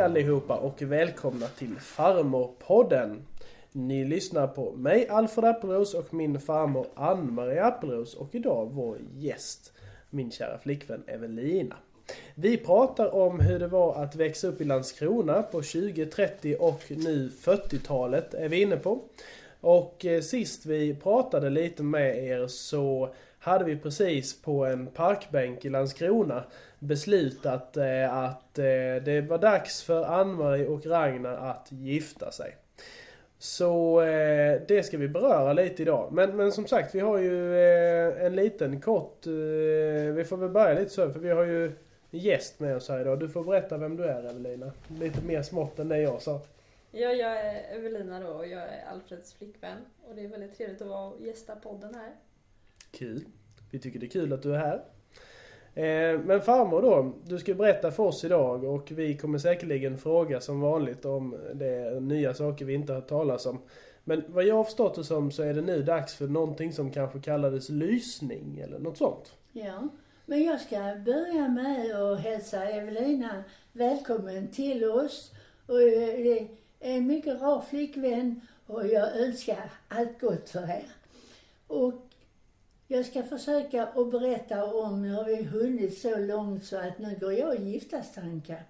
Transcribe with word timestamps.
Hej 0.00 0.04
allihopa 0.06 0.56
och 0.56 0.82
välkomna 0.82 1.46
till 1.46 1.76
Farmorpodden. 1.80 3.22
Ni 3.72 4.04
lyssnar 4.04 4.46
på 4.46 4.72
mig 4.72 5.08
Alfred 5.08 5.44
Appelros 5.44 5.94
och 5.94 6.14
min 6.14 6.40
farmor 6.40 6.86
Ann-Marie 6.94 7.64
Appelros 7.64 8.14
och 8.14 8.34
idag 8.34 8.70
vår 8.72 8.98
gäst, 9.14 9.72
min 10.10 10.30
kära 10.30 10.58
flickvän 10.58 11.02
Evelina. 11.06 11.76
Vi 12.34 12.56
pratar 12.56 13.14
om 13.14 13.40
hur 13.40 13.58
det 13.58 13.66
var 13.66 14.02
att 14.02 14.16
växa 14.16 14.48
upp 14.48 14.60
i 14.60 14.64
Landskrona 14.64 15.42
på 15.42 15.62
20, 15.62 16.06
30 16.06 16.56
och 16.60 16.82
nu 16.88 17.30
40-talet 17.40 18.34
är 18.34 18.48
vi 18.48 18.62
inne 18.62 18.76
på. 18.76 19.02
Och 19.60 20.04
eh, 20.04 20.20
sist 20.20 20.66
vi 20.66 20.94
pratade 20.94 21.50
lite 21.50 21.82
med 21.82 22.24
er 22.24 22.46
så 22.46 23.14
hade 23.38 23.64
vi 23.64 23.76
precis 23.76 24.42
på 24.42 24.66
en 24.66 24.86
parkbänk 24.86 25.64
i 25.64 25.68
Landskrona 25.68 26.44
beslutat 26.80 27.76
eh, 27.76 28.14
att 28.14 28.58
eh, 28.58 28.64
det 29.04 29.26
var 29.28 29.38
dags 29.38 29.82
för 29.82 30.04
Ann-Marie 30.04 30.66
och 30.66 30.86
Ragnar 30.86 31.50
att 31.50 31.72
gifta 31.72 32.32
sig. 32.32 32.56
Så 33.38 34.00
eh, 34.00 34.60
det 34.68 34.82
ska 34.82 34.98
vi 34.98 35.08
beröra 35.08 35.52
lite 35.52 35.82
idag. 35.82 36.12
Men, 36.12 36.36
men 36.36 36.52
som 36.52 36.66
sagt, 36.66 36.94
vi 36.94 37.00
har 37.00 37.18
ju 37.18 37.60
en 38.26 38.36
liten 38.36 38.80
kort... 38.80 39.26
Vi 39.26 40.24
får 40.28 40.36
väl 40.36 40.50
börja 40.50 40.78
lite 40.78 40.90
så, 40.90 41.10
för 41.12 41.20
vi 41.20 41.30
har 41.30 41.44
ju 41.44 41.66
en 42.10 42.18
gäst 42.18 42.60
med 42.60 42.76
oss 42.76 42.88
här 42.88 43.00
idag. 43.00 43.20
Du 43.20 43.28
får 43.28 43.44
berätta 43.44 43.78
vem 43.78 43.96
du 43.96 44.04
är 44.04 44.24
Evelina. 44.24 44.72
Lite 44.88 45.24
mer 45.24 45.42
smått 45.42 45.78
än 45.78 45.88
det 45.88 45.98
jag 45.98 46.22
sa. 46.22 46.40
Ja, 46.90 47.12
jag 47.12 47.40
är 47.40 47.76
Evelina 47.76 48.20
då 48.20 48.28
och 48.28 48.46
jag 48.46 48.62
är 48.62 48.84
Alfreds 48.92 49.34
flickvän. 49.34 49.78
Och 50.08 50.14
det 50.14 50.24
är 50.24 50.28
väldigt 50.28 50.56
trevligt 50.56 50.82
att 50.82 50.88
vara 50.88 51.10
och 51.10 51.20
gästa 51.20 51.56
podden 51.56 51.94
här. 51.94 52.12
Kul. 52.90 53.24
Vi 53.70 53.78
tycker 53.78 53.98
det 53.98 54.06
är 54.06 54.10
kul 54.10 54.32
att 54.32 54.42
du 54.42 54.54
är 54.54 54.58
här. 54.58 54.84
Eh, 55.74 56.20
men 56.24 56.40
farmor 56.40 56.82
då, 56.82 57.12
du 57.24 57.38
ska 57.38 57.54
berätta 57.54 57.90
för 57.90 58.02
oss 58.02 58.24
idag 58.24 58.64
och 58.64 58.92
vi 58.92 59.16
kommer 59.16 59.38
säkerligen 59.38 59.98
fråga 59.98 60.40
som 60.40 60.60
vanligt 60.60 61.04
om 61.04 61.36
det 61.54 61.66
är 61.66 62.00
nya 62.00 62.34
saker 62.34 62.64
vi 62.64 62.74
inte 62.74 62.92
har 62.92 63.00
talat 63.00 63.46
om. 63.46 63.58
Men 64.04 64.22
vad 64.28 64.44
jag 64.44 64.54
har 64.54 64.64
förstått 64.64 64.94
det 64.94 65.04
som 65.04 65.30
så 65.30 65.42
är 65.42 65.54
det 65.54 65.60
nu 65.60 65.82
dags 65.82 66.14
för 66.14 66.26
någonting 66.26 66.72
som 66.72 66.90
kanske 66.90 67.20
kallades 67.20 67.68
lysning 67.68 68.60
eller 68.64 68.78
något 68.78 68.98
sånt. 68.98 69.32
Ja, 69.52 69.88
men 70.26 70.42
jag 70.42 70.60
ska 70.60 70.76
börja 71.04 71.48
med 71.48 71.94
att 71.94 72.20
hälsa 72.20 72.64
Evelina 72.64 73.44
välkommen 73.72 74.48
till 74.48 74.84
oss. 74.84 75.32
Och 75.66 75.82
eh, 75.82 76.22
det 76.22 76.38
är 76.38 76.48
en 76.80 77.06
mycket 77.06 77.40
rar 77.40 77.60
flickvän 77.60 78.40
och 78.66 78.86
jag 78.86 79.16
önskar 79.16 79.70
allt 79.88 80.20
gott 80.20 80.50
för 80.50 80.62
er. 80.62 80.86
Och 81.66 82.09
jag 82.92 83.06
ska 83.06 83.22
försöka 83.22 83.86
att 83.86 84.10
berätta 84.10 84.64
om, 84.64 85.02
nu 85.02 85.12
har 85.12 85.24
vi 85.24 85.42
hunnit 85.42 85.98
så 85.98 86.16
långt 86.16 86.64
så 86.64 86.76
att 86.76 86.98
nu 86.98 87.16
går 87.20 87.32
jag 87.32 87.56
i 87.56 87.70
giftastankar. 87.70 88.62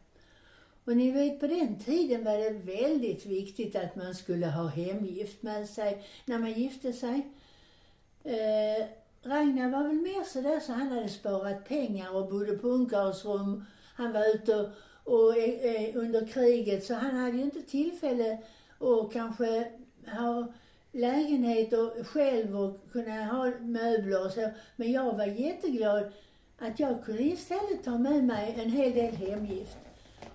Och 0.85 0.97
ni 0.97 1.11
vet 1.11 1.41
på 1.41 1.47
den 1.47 1.79
tiden 1.79 2.25
var 2.25 2.37
det 2.37 2.51
väldigt 2.51 3.27
viktigt 3.27 3.77
att 3.77 3.97
man 3.97 4.15
skulle 4.15 4.47
ha 4.47 4.69
hemgift 4.69 5.43
med 5.43 5.69
sig 5.69 6.05
när 6.25 6.39
man 6.39 6.53
gifte 6.53 6.93
sig. 6.93 7.29
Eh, 8.25 8.87
Ragnar 9.23 9.71
var 9.71 9.83
väl 9.83 10.01
mer 10.01 10.25
sådär 10.25 10.61
så 10.61 10.73
han 10.73 10.89
hade 10.89 11.09
sparat 11.09 11.69
pengar 11.69 12.17
och 12.17 12.29
bodde 12.31 12.53
på 12.53 12.69
ungkarlsrum. 12.69 13.65
Han 13.95 14.13
var 14.13 14.35
ute 14.35 14.57
och, 14.57 14.69
och 15.05 15.37
eh, 15.37 15.75
eh, 15.75 15.97
under 15.97 16.27
kriget 16.27 16.85
så 16.85 16.95
han 16.95 17.17
hade 17.17 17.37
ju 17.37 17.43
inte 17.43 17.63
tillfälle 17.63 18.39
att 18.79 19.13
kanske 19.13 19.73
ha 20.07 20.53
lägenhet 20.93 21.73
och 21.73 22.07
själv 22.07 22.61
och 22.61 22.93
kunna 22.93 23.25
ha 23.25 23.51
möbler 23.61 24.25
och 24.25 24.33
så. 24.33 24.51
Men 24.77 24.93
jag 24.93 25.17
var 25.17 25.27
jätteglad 25.27 26.13
att 26.59 26.81
jag 26.81 27.05
kunde 27.05 27.23
istället 27.23 27.85
ta 27.85 27.99
med 27.99 28.25
mig 28.25 28.55
en 28.59 28.71
hel 28.71 28.93
del 28.93 29.15
hemgift. 29.15 29.77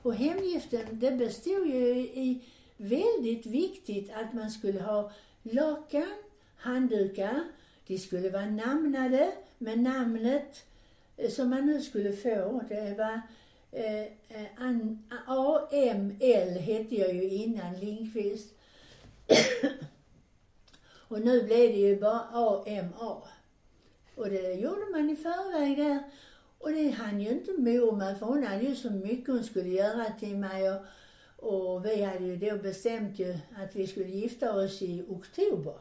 Och 0.02 0.16
hemgiften 0.16 0.85
det 0.91 1.12
bestod 1.12 1.68
ju 1.68 1.97
i 1.97 2.41
väldigt 2.78 3.46
viktigt 3.46 4.12
att 4.13 4.34
man 4.34 4.52
skulle 4.52 4.81
ha 4.81 5.12
lakan, 5.44 6.13
handdukar, 6.57 7.44
de 7.88 7.97
skulle 7.97 8.30
vara 8.30 8.46
namnade 8.46 9.31
med 9.57 9.80
namnet 9.80 10.66
eh, 11.18 11.30
som 11.30 11.50
man 11.50 11.66
nu 11.66 11.81
skulle 11.81 12.13
få. 12.13 12.62
Det 12.69 12.97
var 12.97 13.22
eh, 13.72 14.01
eh 14.01 14.62
AML 15.28 16.59
hette 16.59 16.96
jag 16.96 17.13
ju 17.13 17.30
innan 17.30 17.80
Lindqvist. 17.80 18.53
Och 21.08 21.22
nu 21.22 21.44
blev 21.44 21.72
det 21.72 21.80
ju 21.80 22.00
bara 22.00 22.20
AMA. 22.20 23.22
Och 24.16 24.30
det 24.30 24.54
gjorde 24.54 24.92
man 24.92 25.10
i 25.10 25.16
förväg 25.16 25.78
där. 25.78 26.04
Och 26.58 26.72
det 26.72 26.90
hann 26.90 27.22
ju 27.22 27.30
inte 27.30 27.52
mor 27.52 27.92
med 27.92 28.20
för 28.20 28.26
hon 28.26 28.44
hade 28.44 28.64
ju 28.64 28.76
så 28.76 28.90
mycket 28.90 29.28
hon 29.28 29.44
skulle 29.44 29.70
göra 29.70 30.06
till 30.20 30.38
mig 30.38 30.72
och, 30.72 30.82
och 31.36 31.86
vi 31.86 32.04
hade 32.04 32.26
ju 32.26 32.38
då 32.38 32.58
bestämt 32.58 33.20
ju 33.20 33.38
att 33.56 33.76
vi 33.76 33.88
skulle 33.88 34.10
gifta 34.10 34.56
oss 34.56 34.82
i 34.82 35.06
oktober. 35.10 35.76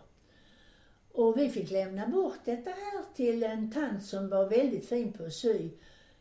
Och 1.12 1.38
vi 1.38 1.48
fick 1.48 1.70
lämna 1.70 2.06
bort 2.06 2.38
detta 2.44 2.70
här 2.70 3.14
till 3.14 3.42
en 3.42 3.72
tant 3.72 4.04
som 4.04 4.28
var 4.28 4.48
väldigt 4.48 4.88
fin 4.88 5.12
på 5.12 5.24
att 5.24 5.32
sy. 5.32 5.70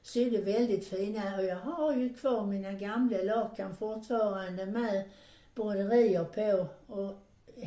Sydde 0.02 0.42
väldigt 0.42 0.88
fina 0.88 1.38
och 1.38 1.44
jag 1.44 1.56
har 1.56 1.96
ju 1.96 2.14
kvar 2.14 2.46
mina 2.46 2.72
gamla 2.72 3.18
lakan 3.18 3.76
fortfarande 3.76 4.66
med 4.66 5.04
broderier 5.56 6.24
på 6.24 6.68
och 6.94 7.23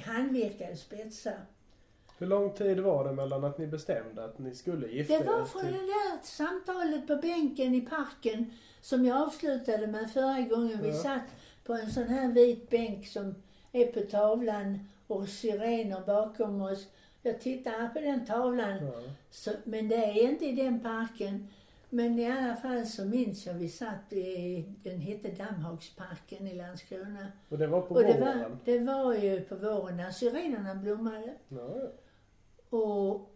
handvirkade 0.07 0.77
spetsar. 0.77 1.35
Hur 2.19 2.27
lång 2.27 2.53
tid 2.53 2.81
var 2.81 3.05
det 3.05 3.13
mellan 3.13 3.45
att 3.45 3.59
ni 3.59 3.67
bestämde 3.67 4.25
att 4.25 4.39
ni 4.39 4.55
skulle 4.55 4.87
gifta 4.89 5.15
er? 5.15 5.19
Det 5.19 5.25
var 5.25 5.45
från 5.45 5.63
det 5.65 5.71
där 5.71 6.19
samtalet 6.23 7.07
på 7.07 7.17
bänken 7.17 7.75
i 7.75 7.81
parken 7.81 8.51
som 8.81 9.05
jag 9.05 9.23
avslutade 9.23 9.87
med 9.87 10.13
förra 10.13 10.41
gången. 10.41 10.79
Vi 10.83 10.89
Ja. 10.89 10.95
satt 10.95 11.23
på 11.65 11.73
en 11.75 11.91
sån 11.91 12.05
här 12.09 12.33
vit 12.33 12.71
bänk 12.71 13.07
som 13.07 13.35
är 13.73 13.87
på 13.87 14.01
tavlan 14.01 14.89
och 15.07 15.29
syrener 15.29 16.01
bakom 16.07 16.61
oss. 16.63 16.87
Jag 17.23 17.41
tittar 17.41 17.89
på 17.89 18.01
den 18.01 18.27
tavlan, 18.27 18.87
Ja. 18.87 18.93
så, 19.31 19.51
men 19.65 19.89
det 19.89 19.97
är 19.97 20.23
inte 20.31 20.45
i 20.47 20.53
den 20.53 20.81
parken. 20.81 21.49
Men 21.97 22.19
i 22.19 22.31
alla 22.31 22.57
fall 22.57 22.87
så 22.87 23.05
minns 23.05 23.47
jag 23.47 23.55
vi 23.55 23.69
satt 23.69 24.13
i, 24.13 24.65
den 24.83 25.01
hette 25.01 25.29
Dammhagsparken 25.29 26.47
i 26.47 26.55
Landskrona. 26.55 27.27
Och 27.49 27.59
det 27.59 27.67
var 27.67 27.81
på 27.81 27.95
och 27.95 28.03
det 28.03 28.21
våren? 28.21 28.41
var, 28.41 28.59
det 28.65 28.79
var 28.79 29.15
ju 29.15 29.41
på 29.41 29.57
våren 29.57 29.97
när 29.97 30.11
syrenerna 30.11 30.75
blommade. 30.75 31.35
Ja, 31.49 31.77
ja. 31.77 32.79
Och 32.79 33.31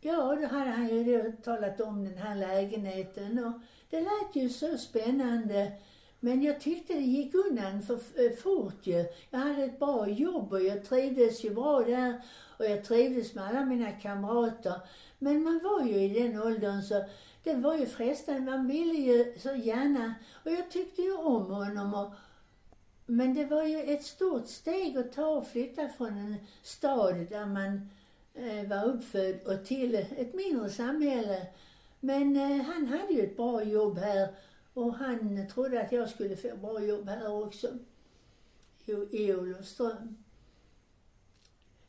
ja, 0.00 0.38
då 0.40 0.46
hade 0.46 0.70
han 0.70 0.88
ju 0.88 1.04
då 1.04 1.32
talat 1.42 1.80
om 1.80 2.04
den 2.04 2.18
här 2.18 2.36
lägenheten 2.36 3.44
och 3.44 3.52
det 3.90 4.00
lät 4.00 4.36
ju 4.36 4.48
så 4.48 4.78
spännande. 4.78 5.72
Men 6.20 6.42
jag 6.42 6.60
tyckte 6.60 6.92
det 6.92 7.00
gick 7.00 7.34
undan 7.34 7.82
för 7.82 7.94
eh, 7.94 8.32
fort 8.32 8.86
ju. 8.86 9.04
Jag 9.30 9.38
hade 9.38 9.64
ett 9.64 9.78
bra 9.78 10.08
jobb 10.08 10.52
och 10.52 10.62
jag 10.62 10.84
trivdes 10.84 11.44
ju 11.44 11.54
bra 11.54 11.80
där 11.80 12.20
och 12.58 12.64
jag 12.64 12.84
trivdes 12.84 13.34
med 13.34 13.44
alla 13.44 13.64
mina 13.64 13.92
kamrater. 13.92 14.80
Men 15.18 15.42
man 15.42 15.60
var 15.64 15.86
ju 15.86 15.94
i 15.94 16.08
den 16.08 16.42
åldern 16.42 16.82
så 16.82 17.04
det 17.46 17.54
var 17.54 17.76
ju 17.76 17.86
frestande. 17.86 18.40
Man 18.40 18.66
ville 18.66 18.94
ju 18.94 19.34
så 19.38 19.54
gärna 19.54 20.14
och 20.44 20.50
jag 20.50 20.70
tyckte 20.70 21.02
ju 21.02 21.16
om 21.16 21.46
honom 21.46 21.94
och 21.94 22.12
men 23.06 23.34
det 23.34 23.44
var 23.44 23.62
ju 23.62 23.82
ett 23.82 24.04
stort 24.04 24.46
steg 24.46 24.98
att 24.98 25.12
ta 25.12 25.26
och 25.26 25.46
flytta 25.46 25.88
från 25.88 26.18
en 26.18 26.36
stad 26.62 27.14
där 27.14 27.46
man 27.46 27.90
eh, 28.34 28.68
var 28.68 28.84
uppfödd 28.84 29.40
och 29.46 29.64
till 29.64 29.94
ett 29.94 30.34
mindre 30.34 30.70
samhälle. 30.70 31.46
Men 32.00 32.36
eh, 32.36 32.66
han 32.66 32.86
hade 32.86 33.12
ju 33.12 33.20
ett 33.20 33.36
bra 33.36 33.62
jobb 33.62 33.98
här 33.98 34.28
och 34.74 34.94
han 34.94 35.48
trodde 35.48 35.82
att 35.82 35.92
jag 35.92 36.08
skulle 36.08 36.36
få 36.36 36.56
bra 36.56 36.80
jobb 36.80 37.08
här 37.08 37.42
också. 37.44 37.68
I, 38.84 38.92
i 38.92 39.34
Olofström. 39.34 40.16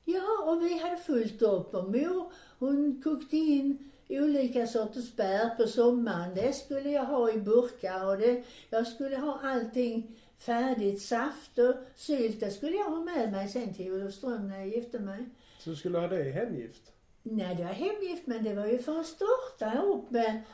Ja, 0.06 0.44
och 0.46 0.62
vi 0.62 0.78
hade 0.80 0.98
fullt 0.98 1.42
upp 1.42 1.74
och 1.74 1.92
mor 1.92 2.32
hon 2.60 3.02
kokte 3.04 3.38
in 3.38 3.92
olika 4.10 4.68
sorters 4.68 5.16
bär 5.16 5.50
på 5.50 5.68
sommaren. 5.68 6.36
Det 6.36 6.54
skulle 6.54 6.90
jag 6.90 7.06
ha 7.06 7.32
i 7.32 7.38
burkar 7.38 8.06
och 8.06 8.18
det, 8.18 8.44
jag 8.70 8.88
skulle 8.88 9.18
ha 9.18 9.40
allting 9.44 10.16
färdigt. 10.38 11.02
Saft 11.02 11.60
och 11.60 11.74
sylt, 11.96 12.40
det 12.40 12.52
skulle 12.52 12.76
jag 12.76 12.90
ha 12.90 13.00
med 13.00 13.32
mig 13.32 13.48
sen 13.48 13.74
till 13.74 13.94
Olofström 13.94 14.48
när 14.48 14.58
jag 14.58 14.68
gifte 14.68 15.00
mig. 15.00 15.26
Så 15.60 15.70
du 15.70 15.76
skulle 15.76 15.98
ha 15.98 16.08
det 16.08 16.26
i 16.26 16.32
hemgift? 16.32 16.92
Nej, 17.24 17.56
det 17.56 17.64
var 17.64 17.72
hemgift 17.72 18.28
men 18.28 18.44
det 18.44 18.54
var 18.54 18.66
ju 18.66 18.80
för 18.80 19.00
att 19.00 19.06
starta 19.06 19.82
upp 19.82 20.06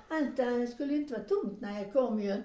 allt. 0.07 0.37
Det 0.37 0.67
skulle 0.67 0.95
inte 0.95 1.13
vara 1.13 1.23
tomt 1.23 1.61
när 1.61 1.79
jag 1.81 1.93
kom 1.93 2.21
ju. 2.21 2.41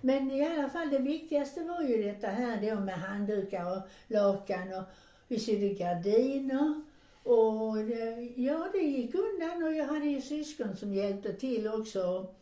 Men 0.00 0.30
i 0.30 0.46
alla 0.46 0.68
fall 0.68 0.90
det 0.90 0.98
viktigaste 0.98 1.62
var 1.62 1.82
ju 1.82 2.02
detta 2.02 2.26
här 2.26 2.70
då 2.70 2.80
med 2.80 2.94
handdukar 2.94 3.76
och 3.76 3.82
lakan 4.06 4.72
och 4.72 4.84
vi 5.28 5.38
sydde 5.38 5.68
gardiner. 5.68 6.82
Och 7.28 7.76
det, 7.76 8.32
ja, 8.36 8.68
det 8.72 8.78
gick 8.78 9.14
undan 9.14 9.62
och 9.62 9.74
jag 9.74 9.84
hade 9.84 10.04
ju 10.06 10.20
syskon 10.20 10.76
som 10.76 10.94
hjälpte 10.94 11.32
till 11.32 11.68
också. 11.68 12.34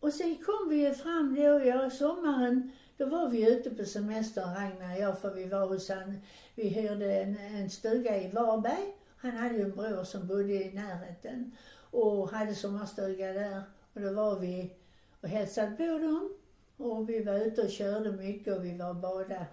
Och 0.00 0.12
sen 0.12 0.36
kom 0.36 0.68
vi 0.68 0.76
ju 0.76 0.94
fram 0.94 1.34
då, 1.34 1.42
ja, 1.42 1.90
sommaren, 1.90 2.72
då 2.96 3.06
var 3.06 3.28
vi 3.28 3.52
ute 3.52 3.70
på 3.70 3.84
semester, 3.84 4.42
Ragnar 4.42 4.94
och 4.94 5.00
jag, 5.00 5.18
för 5.18 5.34
vi 5.34 5.44
var 5.44 5.66
hos 5.66 5.88
han, 5.88 6.18
vi 6.54 6.68
hyrde 6.68 7.14
en, 7.14 7.36
en 7.36 7.70
stuga 7.70 8.22
i 8.22 8.28
Varberg. 8.28 8.94
Han 9.16 9.30
hade 9.30 9.54
ju 9.54 9.62
en 9.62 9.76
bror 9.76 10.04
som 10.04 10.26
bodde 10.26 10.52
i 10.52 10.72
närheten 10.72 11.56
och 11.90 12.30
hade 12.30 12.54
sommarstuga 12.54 13.32
där. 13.32 13.62
Och 13.94 14.00
då 14.00 14.12
var 14.12 14.38
vi 14.38 14.74
och 15.20 15.28
hälsade 15.28 15.76
på 15.76 15.98
dem. 15.98 16.36
Och 16.76 17.08
vi 17.08 17.22
var 17.22 17.34
ute 17.34 17.62
och 17.62 17.70
körde 17.70 18.12
mycket 18.12 18.56
och 18.56 18.64
vi 18.64 18.76
var 18.76 18.88
och 18.88 18.96
badade 18.96 19.46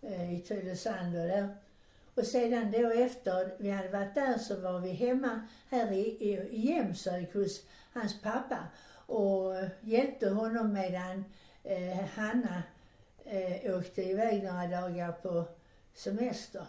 eh, 0.00 0.34
i 0.34 0.40
Tylösand 0.40 1.16
och 1.16 1.26
där. 1.26 1.65
Och 2.16 2.26
sedan 2.26 2.70
då 2.70 2.90
efter 2.90 3.54
vi 3.58 3.70
hade 3.70 3.88
varit 3.88 4.14
där 4.14 4.38
så 4.38 4.60
var 4.60 4.80
vi 4.80 4.90
hemma 4.90 5.40
här 5.70 5.92
i, 5.92 6.00
i, 6.00 6.32
i 6.32 6.72
Jämshög 6.72 7.32
hos 7.32 7.62
hans 7.92 8.20
pappa 8.20 8.58
och 9.06 9.54
hjälpte 9.80 10.28
honom 10.28 10.72
medan 10.72 11.24
eh, 11.62 12.04
Hanna 12.14 12.62
eh, 13.24 13.78
åkte 13.78 14.02
iväg 14.02 14.42
några 14.42 14.66
dagar 14.66 15.12
på 15.12 15.44
semester. 15.94 16.66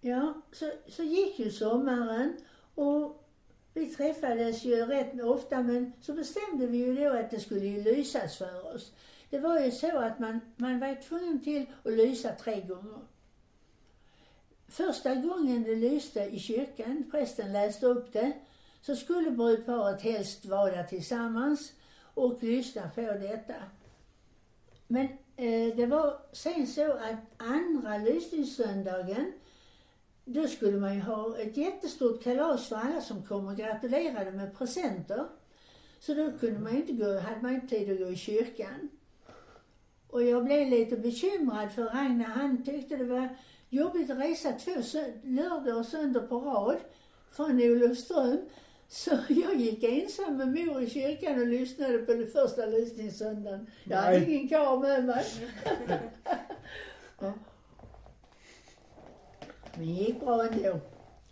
Ja, 0.00 0.42
så, 0.52 0.70
så 0.88 1.02
gick 1.02 1.38
ju 1.38 1.50
sommaren 1.50 2.36
och 2.74 3.24
vi 3.74 3.86
träffades 3.86 4.64
ju 4.64 4.86
rätt 4.86 5.20
ofta 5.20 5.62
men 5.62 5.92
så 6.00 6.12
bestämde 6.12 6.66
vi 6.66 6.76
ju 6.76 6.94
då 6.94 7.12
att 7.12 7.30
det 7.30 7.40
skulle 7.40 7.66
ju 7.66 7.82
lysas 7.82 8.36
för 8.36 8.74
oss. 8.74 8.92
Det 9.30 9.38
var 9.38 9.60
ju 9.60 9.70
så 9.70 9.98
att 9.98 10.18
man, 10.18 10.40
man 10.56 10.80
var 10.80 11.02
tvungen 11.08 11.40
till 11.40 11.66
att 11.84 11.92
lysa 11.92 12.32
tre 12.32 12.60
gånger. 12.60 13.00
Första 14.68 15.14
gången 15.14 15.62
det 15.62 15.74
lyste 15.74 16.24
i 16.24 16.38
kyrkan, 16.38 17.04
prästen 17.10 17.52
läste 17.52 17.86
upp 17.86 18.12
det, 18.12 18.32
så 18.82 18.96
skulle 18.96 19.30
brudparet 19.30 20.02
helst 20.02 20.46
vara 20.46 20.70
där 20.70 20.84
tillsammans 20.84 21.72
och 22.14 22.42
lyssna 22.42 22.90
på 22.94 23.00
detta. 23.00 23.54
Men 24.86 25.06
eh, 25.36 25.76
det 25.76 25.86
var 25.86 26.20
sen 26.32 26.66
så 26.66 26.92
att 26.92 27.18
andra 27.36 27.98
lysningssöndagen, 27.98 29.32
då 30.24 30.48
skulle 30.48 30.78
man 30.78 30.94
ju 30.94 31.00
ha 31.00 31.38
ett 31.38 31.56
jättestort 31.56 32.22
kalas 32.22 32.68
för 32.68 32.76
alla 32.76 33.00
som 33.00 33.22
kom 33.22 33.46
och 33.46 33.56
gratulerade 33.56 34.30
med 34.30 34.58
presenter. 34.58 35.26
Så 36.00 36.14
då 36.14 36.32
kunde 36.38 36.60
man 36.60 36.76
inte 36.76 36.92
gå, 36.92 37.18
hade 37.18 37.42
man 37.42 37.54
inte 37.54 37.66
tid 37.66 37.92
att 37.92 37.98
gå 37.98 38.08
i 38.08 38.16
kyrkan. 38.16 38.88
Och 40.08 40.22
jag 40.22 40.44
blev 40.44 40.68
lite 40.68 40.96
bekymrad 40.96 41.72
för 41.72 41.84
Ragnar, 41.84 42.24
han 42.24 42.64
tyckte 42.64 42.96
det 42.96 43.04
var 43.04 43.36
jobbigt 43.70 44.10
att 44.10 44.18
resa 44.18 44.52
två 44.52 44.82
lördagar 45.22 45.78
och 45.78 45.86
söndag 45.86 46.20
på 46.20 46.38
rad 46.38 46.76
från 47.30 47.62
Olofström. 47.62 48.38
Så 48.88 49.10
jag 49.28 49.56
gick 49.56 49.84
ensam 49.84 50.36
med 50.36 50.48
mor 50.48 50.82
i 50.82 50.90
kyrkan 50.90 51.40
och 51.40 51.46
lyssnade 51.46 51.98
på 51.98 52.12
den 52.12 52.26
första 52.26 52.66
lysningssöndagen. 52.66 53.70
Jag 53.84 53.96
hade 53.96 54.18
Nej. 54.18 54.34
ingen 54.34 54.48
karl 54.48 54.80
med 54.80 55.04
mig. 55.04 55.24
ja. 57.20 57.32
Men 59.74 59.86
det 59.86 59.92
gick 59.92 60.20
bra 60.20 60.46
ändå. 60.46 60.80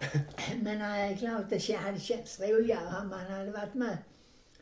Men 0.62 1.10
äh, 1.10 1.18
klart 1.18 1.50
det 1.50 1.72
hade 1.72 2.00
känts 2.00 2.40
roligare 2.40 3.00
om 3.02 3.08
man 3.08 3.26
hade 3.26 3.50
varit 3.50 3.74
med. 3.74 3.98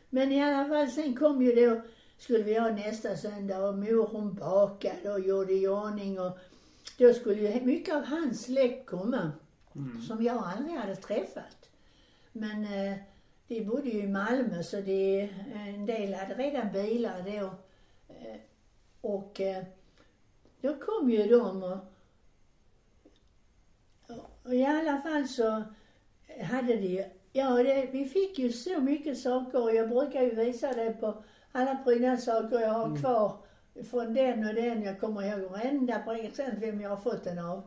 Men 0.09 0.31
i 0.31 0.43
alla 0.43 0.67
fall, 0.67 0.87
sen 0.87 1.15
kom 1.15 1.41
ju 1.41 1.55
då, 1.55 1.81
skulle 2.17 2.43
vi 2.43 2.59
ha 2.59 2.69
nästa 2.69 3.17
söndag 3.17 3.57
och 3.57 3.77
mor 3.77 4.07
hon 4.07 4.33
bakade 4.33 5.11
och 5.11 5.19
gjorde 5.19 5.53
i 5.53 5.67
ordning 5.67 6.19
och 6.19 6.37
då 6.97 7.13
skulle 7.13 7.41
ju 7.41 7.61
mycket 7.65 7.95
av 7.95 8.03
hans 8.05 8.43
släkt 8.43 8.85
komma, 8.89 9.31
Mm. 9.75 10.01
som 10.01 10.23
jag 10.23 10.37
aldrig 10.37 10.75
hade 10.79 10.95
träffat. 10.95 11.69
Men 12.31 12.63
eh, 12.63 12.97
de 13.47 13.61
bodde 13.65 13.89
ju 13.89 13.99
i 14.03 14.07
Malmö 14.07 14.63
så 14.63 14.81
de, 14.81 15.21
eh, 15.21 15.67
en 15.75 15.85
del 15.85 16.13
hade 16.13 16.33
redan 16.35 16.71
bilar 16.71 17.21
då. 17.21 17.45
Eh, 18.13 18.37
och 19.01 19.41
eh, 19.41 19.63
då 20.61 20.73
kom 20.79 21.09
ju 21.09 21.27
de 21.27 21.63
och, 21.63 21.77
och 24.43 24.53
i 24.55 24.65
alla 24.65 24.97
fall 25.01 25.27
så 25.27 25.63
hade 26.43 26.75
de 26.75 26.87
ju, 26.87 27.05
ja 27.31 27.49
det, 27.63 27.89
vi 27.91 28.05
fick 28.05 28.39
ju 28.39 28.51
så 28.51 28.81
mycket 28.81 29.17
saker 29.19 29.61
och 29.63 29.75
jag 29.75 29.89
brukar 29.89 30.21
ju 30.21 30.35
visa 30.35 30.73
det 30.73 30.93
på 30.93 31.23
alla 31.51 31.75
prydnadssaker 31.75 32.59
jag 32.59 32.69
har 32.69 32.85
Mm. 32.85 33.01
Från 33.83 34.13
den 34.13 34.47
och 34.47 34.53
den. 34.53 34.83
Jag 34.83 34.99
kommer 34.99 35.21
ihåg 35.21 35.51
varenda 35.51 35.99
present 35.99 36.59
vem 36.59 36.81
jag 36.81 36.89
har 36.89 36.97
fått 36.97 37.23
den 37.23 37.39
av. 37.39 37.63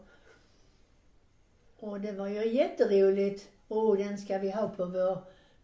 Och 1.81 2.01
det 2.01 2.13
var 2.13 2.29
ju 2.29 2.49
jätteroligt. 2.49 3.49
Åh, 3.69 3.97
den 3.97 4.19
ska 4.19 4.39
vi 4.39 4.51
ha 4.51 4.69
på 4.69 4.85
vår, 4.85 5.19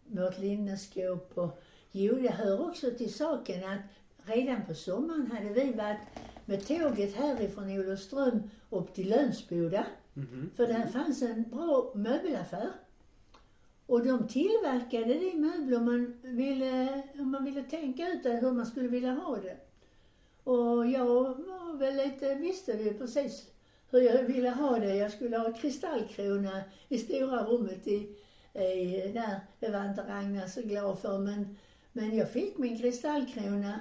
vårt 0.05 0.39
linneskåp. 0.39 1.39
Och, 1.39 1.63
jo, 1.93 2.15
det 2.15 2.31
hör 2.31 2.69
också 2.69 2.91
till 2.91 3.15
saken 3.15 3.65
att 3.65 3.81
redan 4.27 4.67
på 4.67 4.75
sommaren 4.75 5.31
hade 5.33 5.49
vi 5.49 5.73
varit 5.73 5.99
med 6.45 6.67
tåget 6.67 7.15
härifrån 7.15 7.79
Olofström 7.79 8.51
upp 8.71 8.95
till 8.95 9.09
Lönsboda. 9.09 9.87
Mhm. 10.15 10.51
För 10.57 10.67
där 10.67 10.87
fanns 10.87 11.23
en 11.23 11.43
bra 11.43 11.93
möbelaffär. 11.95 12.71
Och 13.87 14.07
de 14.07 14.29
tillverkade 14.29 15.15
de 15.15 15.35
möbler 15.35 15.81
man 15.81 16.21
ville, 16.23 17.03
om 17.19 17.31
man 17.31 17.45
ville 17.45 17.63
tänka 17.63 18.09
ut 18.09 18.25
hur 18.25 18.53
man 18.53 18.67
skulle 18.67 18.89
vilja 18.89 19.13
ha 19.13 19.37
det. 19.37 19.57
Och 20.45 20.87
jag 20.87 21.05
var 21.05 21.79
väl 21.79 21.97
lite, 21.97 22.35
visste 22.35 22.73
ju 22.73 22.99
precis 22.99 23.51
hur 23.91 24.01
jag 24.01 24.23
ville 24.23 24.51
ha 24.51 24.79
det. 24.79 24.95
Jag 24.95 25.13
skulle 25.13 25.39
ha 25.39 25.53
kristallkrona 25.53 26.63
i 26.89 26.99
stora 26.99 27.45
rummet 27.45 27.87
i, 27.87 28.17
i 28.55 29.13
där. 29.15 29.41
Det 29.61 29.71
var 29.71 29.89
inte 29.89 30.03
Ragnar 30.03 30.47
så 30.47 30.63
glad 30.63 30.99
för 30.99 31.19
men, 31.19 31.57
men 31.93 32.17
jag 32.17 32.31
fick 32.31 32.59
min 32.59 32.79
kristallkrona 32.79 33.81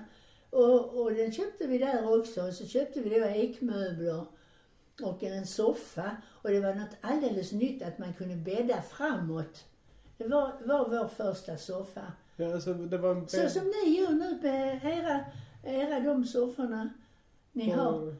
och, 0.50 1.02
och 1.02 1.14
den 1.14 1.32
köpte 1.32 1.68
vi 1.68 1.78
där 1.78 2.20
också. 2.20 2.42
Och 2.42 2.54
så 2.54 2.66
köpte 2.66 3.02
vi 3.02 3.20
då 3.20 3.26
ekmöbler 3.26 4.26
och 5.02 5.24
en 5.24 5.48
soffa. 5.48 6.18
Och 6.30 6.50
det 6.50 6.60
var 6.60 6.74
något 6.74 6.98
alldeles 7.02 7.52
nytt 7.52 7.84
att 7.84 7.98
man 7.98 8.14
kunde 8.14 8.36
bädda 8.36 8.82
framåt. 8.82 9.66
Det 10.18 10.28
var, 10.28 10.52
var 10.66 10.90
vår 10.90 11.08
första 11.08 11.58
soffa. 11.58 12.12
Ja, 12.36 12.54
alltså 12.54 12.74
det 12.74 12.98
var 12.98 13.16
en 13.16 13.30
Så 13.30 13.50
som 13.50 13.68
ni 13.68 14.00
gör 14.00 14.10
nu 14.10 14.40
med 14.42 14.80
era, 14.84 15.26
era 15.64 16.00
de 16.00 16.26
sofforna 16.26 16.90
ni 17.52 17.70
har. 17.70 17.92
och- 17.92 18.14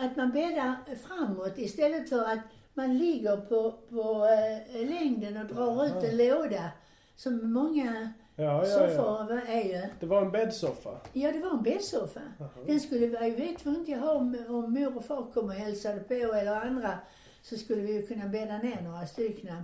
Att 0.00 0.16
man 0.16 0.30
bäddar 0.32 0.74
framåt 1.06 1.58
istället 1.58 2.08
för 2.08 2.24
att 2.24 2.38
man 2.74 2.98
ligger 2.98 3.36
på, 3.36 3.72
på 3.90 4.26
eh, 4.74 4.88
längden 4.88 5.36
och 5.36 5.54
drar 5.54 5.86
ut 5.86 6.04
en 6.04 6.16
låda. 6.16 6.70
Som 7.16 7.52
många 7.52 8.12
Ja, 8.36 8.44
ja, 8.44 8.66
ja. 8.66 8.88
soffor 8.88 9.40
är 9.48 9.62
ju. 9.64 9.86
Det 10.00 10.06
var 10.06 10.22
en 10.22 10.30
bäddsoffa. 10.30 10.90
Ja, 11.12 11.32
det 11.32 11.38
var 11.38 11.50
en 11.50 11.62
bäddsoffa. 11.62 12.20
Den 12.66 12.80
skulle, 12.80 13.06
jag 13.06 13.30
vet 13.36 13.66
inte 13.66 13.90
jag 13.90 13.98
har 13.98 14.14
om, 14.14 14.36
om 14.48 14.72
mor 14.72 14.96
och 14.96 15.04
far 15.04 15.26
kom 15.34 15.44
och 15.44 15.52
hälsade 15.52 16.00
på 16.00 16.14
eller 16.14 16.56
andra. 16.56 16.98
Så 17.42 17.56
skulle 17.56 17.82
vi 17.82 17.92
ju 17.92 18.06
kunna 18.06 18.26
bädda 18.28 18.58
ner 18.58 18.80
några 18.82 19.06
stycken. 19.06 19.62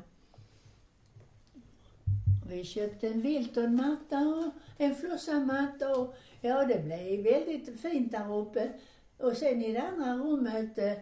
Vi 2.55 2.65
köpte 2.65 3.09
en 3.09 3.21
Wilton-matta 3.21 4.19
och 4.19 4.53
en 4.79 4.95
Flossa-matta 4.95 5.97
och 5.97 6.15
ja, 6.41 6.65
det 6.65 6.85
blev 6.85 7.23
väldigt 7.23 7.81
fint 7.81 8.13
där 8.13 8.39
uppe. 8.39 8.69
Och 9.19 9.37
sen 9.37 9.63
i 9.63 9.73
det 9.73 9.83
andra 9.83 10.15
rummet 10.25 10.79
eh, 10.79 10.93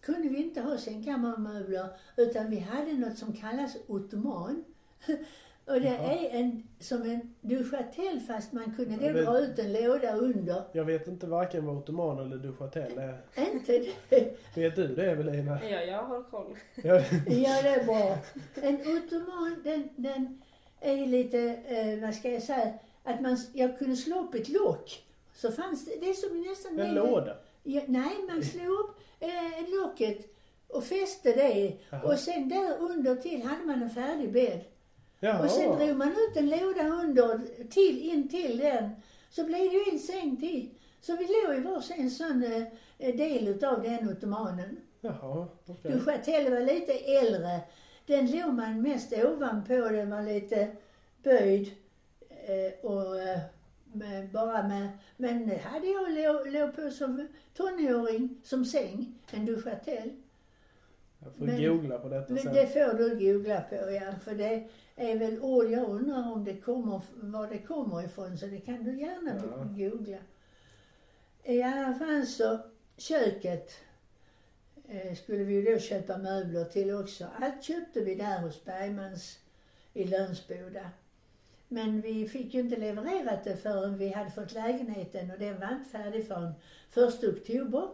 kunde 0.00 0.28
vi 0.28 0.42
inte 0.42 0.60
ha 0.60 0.78
sängkammarmöbler 0.78 1.88
utan 2.16 2.50
vi 2.50 2.58
hade 2.58 2.92
något 2.92 3.18
som 3.18 3.32
kallas 3.32 3.76
ottoman. 3.86 4.64
och 5.64 5.80
det 5.80 5.88
Jaha. 5.88 6.12
är 6.12 6.28
en, 6.40 6.68
som 6.80 7.02
en 7.02 7.34
duschatell 7.40 8.20
fast 8.20 8.52
man 8.52 8.74
kunde 8.76 8.96
då 8.96 9.12
det- 9.12 9.22
dra 9.24 9.38
ut 9.38 9.58
en 9.58 9.72
låda 9.72 10.12
under. 10.16 10.62
Jag 10.72 10.84
vet 10.84 11.08
inte 11.08 11.26
varken 11.26 11.66
vad 11.66 11.76
ottoman 11.76 12.18
eller 12.18 12.36
duschatell 12.36 12.98
är. 12.98 13.20
Inte 13.52 13.78
det. 14.08 14.38
Vet 14.54 14.76
du 14.76 14.94
det 14.94 15.10
Evelina? 15.10 15.58
Ja, 15.64 15.80
jag 15.80 16.02
har 16.02 16.22
koll. 16.22 16.56
Ja. 16.74 16.94
Ja, 17.26 17.62
det 17.62 17.68
är 17.68 17.84
bra. 17.84 18.18
En 18.62 18.74
ottoman, 18.74 19.56
den, 19.64 19.88
den 19.96 20.42
är 20.80 21.06
lite, 21.06 21.40
eh, 21.66 22.00
vad 22.00 22.14
ska 22.14 22.30
jag 22.30 22.42
säga, 22.42 22.72
att 23.02 23.20
man, 23.20 23.38
jag 23.52 23.78
kunde 23.78 23.96
slå 23.96 24.20
upp 24.20 24.34
ett 24.34 24.48
lock. 24.48 25.04
Så 25.34 25.52
fanns 25.52 25.84
det, 25.84 26.00
det 26.00 26.10
är 26.10 26.14
som 26.14 26.42
nästan... 26.42 26.78
En 26.78 26.94
låda? 26.94 27.36
Ja, 27.62 27.82
nej, 27.86 28.12
man 28.28 28.42
slog 28.42 28.66
upp 28.66 28.96
eh, 29.20 29.74
locket 29.74 30.34
och 30.68 30.84
fäste 30.84 31.32
det. 31.32 31.76
Jaha. 31.90 32.02
Och 32.02 32.18
sen 32.18 32.48
där 32.48 32.76
under 32.78 33.16
till 33.16 33.42
hade 33.42 33.64
man 33.64 33.82
en 33.82 33.90
färdig 33.90 34.32
bädd. 34.32 34.60
Jaha. 35.20 35.44
Och 35.44 35.50
sen 35.50 35.78
drog 35.78 35.96
man 35.96 36.08
ut 36.08 36.36
en 36.36 36.50
låda 36.50 36.88
under, 36.88 37.40
till, 37.70 38.02
in 38.10 38.28
till 38.28 38.58
den. 38.58 38.90
Så 39.30 39.44
blev 39.44 39.58
det 39.58 39.76
ju 39.76 39.92
en 39.92 39.98
säng 39.98 40.36
till. 40.36 40.70
Så 41.00 41.16
vi 41.16 41.24
låg 41.24 41.56
i 41.56 41.60
varsin 41.60 42.10
sån 42.10 42.42
eh, 42.98 43.16
del 43.16 43.48
utav 43.48 43.82
den 43.82 44.08
ottomanen. 44.08 44.76
Jaha, 45.00 45.48
okej. 45.66 45.92
Duschatell 45.92 46.50
var 46.50 46.60
lite 46.60 46.92
äldre. 46.92 47.60
Den 48.08 48.26
låg 48.30 48.54
man 48.54 48.82
mest 48.82 49.12
ovanpå, 49.12 49.74
den 49.74 50.10
var 50.10 50.22
lite 50.22 50.68
böjd. 51.22 51.72
Eh, 52.30 52.90
och 52.90 53.20
eh, 53.20 53.38
med, 53.92 54.28
bara 54.30 54.68
med, 54.68 54.88
men 55.16 55.46
det 55.48 55.56
hade 55.56 55.86
jag 55.86 56.12
låg, 56.12 56.52
låg 56.52 56.76
på 56.76 56.90
som 56.90 57.28
tonåring 57.56 58.40
som 58.44 58.64
säng, 58.64 59.14
en 59.30 59.46
duschatell. 59.46 60.10
Jag 61.24 61.34
får 61.34 61.44
men- 61.44 61.62
googla 61.62 61.98
på 61.98 62.08
detta 62.08 62.32
Men 62.32 62.42
sen. 62.42 62.54
det 62.54 62.66
får 62.66 62.98
du 62.98 63.32
googla 63.32 63.60
på 63.60 63.74
ja, 63.74 64.12
för 64.24 64.34
det 64.34 64.68
är 64.96 65.18
väl 65.18 65.40
ord, 65.40 65.64
jag 65.70 65.88
undrar 65.88 66.32
om 66.32 66.44
det 66.44 66.56
kommer, 66.56 67.00
var 67.14 67.46
det 67.46 67.58
kommer 67.58 68.04
ifrån, 68.04 68.38
så 68.38 68.46
det 68.46 68.60
kan 68.60 68.84
du 68.84 69.00
gärna 69.00 69.30
Ja. 69.36 69.64
googla. 69.88 70.18
I 71.44 71.62
alla 71.62 71.94
fall 71.94 72.26
så, 72.26 72.58
köket 72.96 73.72
skulle 75.16 75.44
vi 75.44 75.62
då 75.62 75.78
köpa 75.78 76.18
möbler 76.18 76.64
till 76.64 76.94
också. 76.94 77.26
Allt 77.38 77.64
köpte 77.64 78.00
vi 78.00 78.14
där 78.14 78.40
hos 78.40 78.64
Bergmans 78.64 79.38
i 79.92 80.04
Lönsboda. 80.04 80.90
Men 81.68 82.00
vi 82.00 82.28
fick 82.28 82.54
ju 82.54 82.60
inte 82.60 82.76
levererat 82.76 83.44
det 83.44 83.56
förrän 83.56 83.98
vi 83.98 84.08
hade 84.08 84.30
fått 84.30 84.52
lägenheten 84.52 85.30
och 85.30 85.38
den 85.38 85.60
var 85.60 85.72
inte 85.72 85.90
färdig 85.90 86.26
förrän 86.26 86.52
1 86.94 87.24
oktober. 87.24 87.88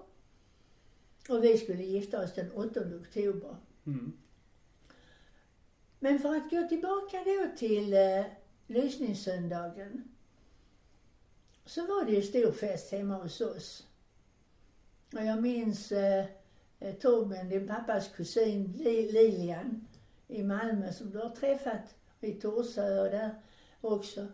Och 1.28 1.44
vi 1.44 1.58
skulle 1.58 1.82
gifta 1.82 2.24
oss 2.24 2.34
den 2.34 2.52
8 2.52 2.80
oktober. 2.80 3.56
Mm. 3.86 4.12
Men 5.98 6.18
för 6.18 6.36
att 6.36 6.50
gå 6.50 6.68
tillbaka 6.68 7.24
då 7.24 7.56
till 7.56 7.94
eh, 7.94 8.24
lysningssöndagen. 8.66 10.08
Så 11.66 11.86
var 11.86 12.04
det 12.04 12.12
ju 12.12 12.22
stor 12.22 12.52
fest 12.52 12.92
hemma 12.92 13.14
hos 13.14 13.40
oss. 13.40 13.86
Och 15.12 15.24
jag 15.24 15.42
minns 15.42 15.92
eh, 15.92 16.18
eh, 16.18 16.26
Eh, 16.80 16.94
Torben, 16.94 17.48
din 17.48 17.68
pappas 17.68 18.08
kusin 18.08 18.72
Lilian 18.76 19.86
i 20.28 20.42
Malmö 20.42 20.92
som 20.92 21.10
du 21.10 21.18
har 21.18 21.30
träffat 21.30 21.94
i 22.20 22.32
Torsö 22.32 23.00
och 23.00 23.10
där 23.10 23.30
också. 23.80 24.26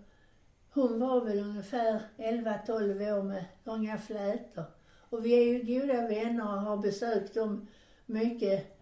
Hon 0.71 1.01
var 1.01 1.25
väl 1.25 1.39
ungefär 1.39 2.01
11-12 2.17 3.19
år 3.19 3.23
med 3.23 3.45
långa 3.65 3.99
flätor. 3.99 4.65
Och 5.11 5.25
vi 5.25 5.33
är 5.33 5.45
ju 5.45 5.81
goda 5.81 6.09
vänner 6.09 6.45
och 6.45 6.63
har 6.63 6.77
besökt 6.77 7.35
dem 7.35 7.69
mycket 8.07 8.79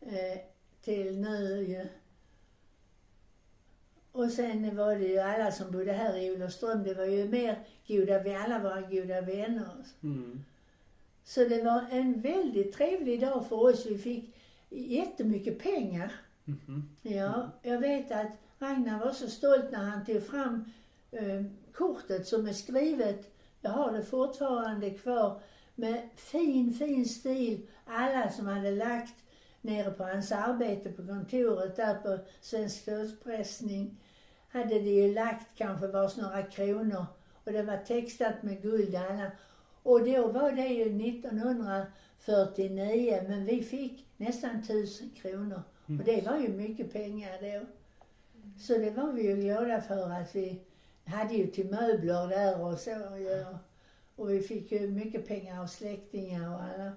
eh, 0.00 0.40
till 0.82 1.20
nu 1.20 1.62
ju. 1.62 1.88
Och 4.12 4.30
sen 4.30 4.76
var 4.76 4.96
det 4.96 5.06
ju 5.06 5.18
alla 5.18 5.52
som 5.52 5.70
bodde 5.70 5.92
här 5.92 6.16
i 6.16 6.30
Olofström, 6.30 6.82
det 6.82 6.94
var 6.94 7.04
ju 7.04 7.28
mer 7.28 7.58
goda, 7.86 8.22
vi 8.22 8.34
alla 8.34 8.58
var 8.58 8.80
goda 8.80 9.20
vänner. 9.20 9.84
Mm. 10.02 10.44
Så 11.24 11.44
det 11.44 11.62
var 11.62 11.84
en 11.90 12.20
väldigt 12.20 12.72
trevlig 12.72 13.20
dag 13.20 13.46
för 13.48 13.56
oss. 13.56 13.86
Vi 13.86 13.98
fick 13.98 14.34
jättemycket 14.68 15.58
pengar. 15.58 16.12
Mhm. 16.44 16.96
Ja, 17.02 17.50
jag 17.62 17.78
vet 17.78 18.12
att 18.12 18.38
Ragnar 18.58 19.04
var 19.04 19.12
så 19.12 19.28
stolt 19.28 19.70
när 19.70 19.84
han 19.84 20.04
tog 20.04 20.26
fram 20.26 20.64
eh, 21.10 21.44
kortet 21.72 22.26
som 22.26 22.46
är 22.46 22.52
skrivet, 22.52 23.36
jag 23.60 23.70
har 23.70 23.92
det 23.92 24.04
fortfarande 24.04 24.90
kvar, 24.90 25.40
med 25.74 26.08
fin, 26.16 26.74
fin 26.74 27.06
stil. 27.06 27.66
Alla 27.84 28.30
som 28.30 28.46
hade 28.46 28.70
lagt 28.70 29.14
nere 29.60 29.90
på 29.90 30.04
hans 30.04 30.32
arbete 30.32 30.92
på 30.92 31.06
kontoret 31.06 31.76
där 31.76 31.94
på 31.94 32.18
Svensk 32.40 32.86
Dödspressning 32.86 34.00
hade 34.48 34.80
det 34.80 34.90
ju 34.90 35.14
lagt 35.14 35.56
kanske 35.56 35.86
vars 35.86 36.16
några 36.16 36.42
kronor 36.42 37.06
och 37.44 37.52
det 37.52 37.62
var 37.62 37.76
textat 37.76 38.42
med 38.42 38.62
guld 38.62 38.94
alla. 38.94 39.30
Och 39.82 40.04
då 40.04 40.26
var 40.26 40.52
det 40.52 40.68
ju 40.68 41.08
1949 41.08 43.24
men 43.28 43.44
vi 43.44 43.62
fick 43.62 44.06
nästan 44.16 44.62
tusen 44.62 45.10
kronor. 45.10 45.62
Och 45.86 46.04
det 46.04 46.26
var 46.26 46.38
ju 46.38 46.48
mycket 46.48 46.92
pengar 46.92 47.38
då. 47.42 47.60
Så 48.58 48.78
det 48.78 48.90
var 48.90 49.12
vi 49.12 49.22
ju 49.22 49.36
glada 49.36 49.80
för 49.80 50.10
att 50.10 50.36
vi 50.36 50.60
hade 51.04 51.34
ju 51.34 51.46
till 51.46 51.70
möbler 51.70 52.28
där 52.28 52.64
och 52.64 52.78
så 52.78 52.90
ju. 52.90 53.44
Och 54.16 54.30
vi 54.30 54.40
fick 54.40 54.72
ju 54.72 54.90
mycket 54.90 55.28
pengar 55.28 55.62
av 55.62 55.66
släktingar 55.66 56.54
och 56.54 56.62
alla. 56.62 56.92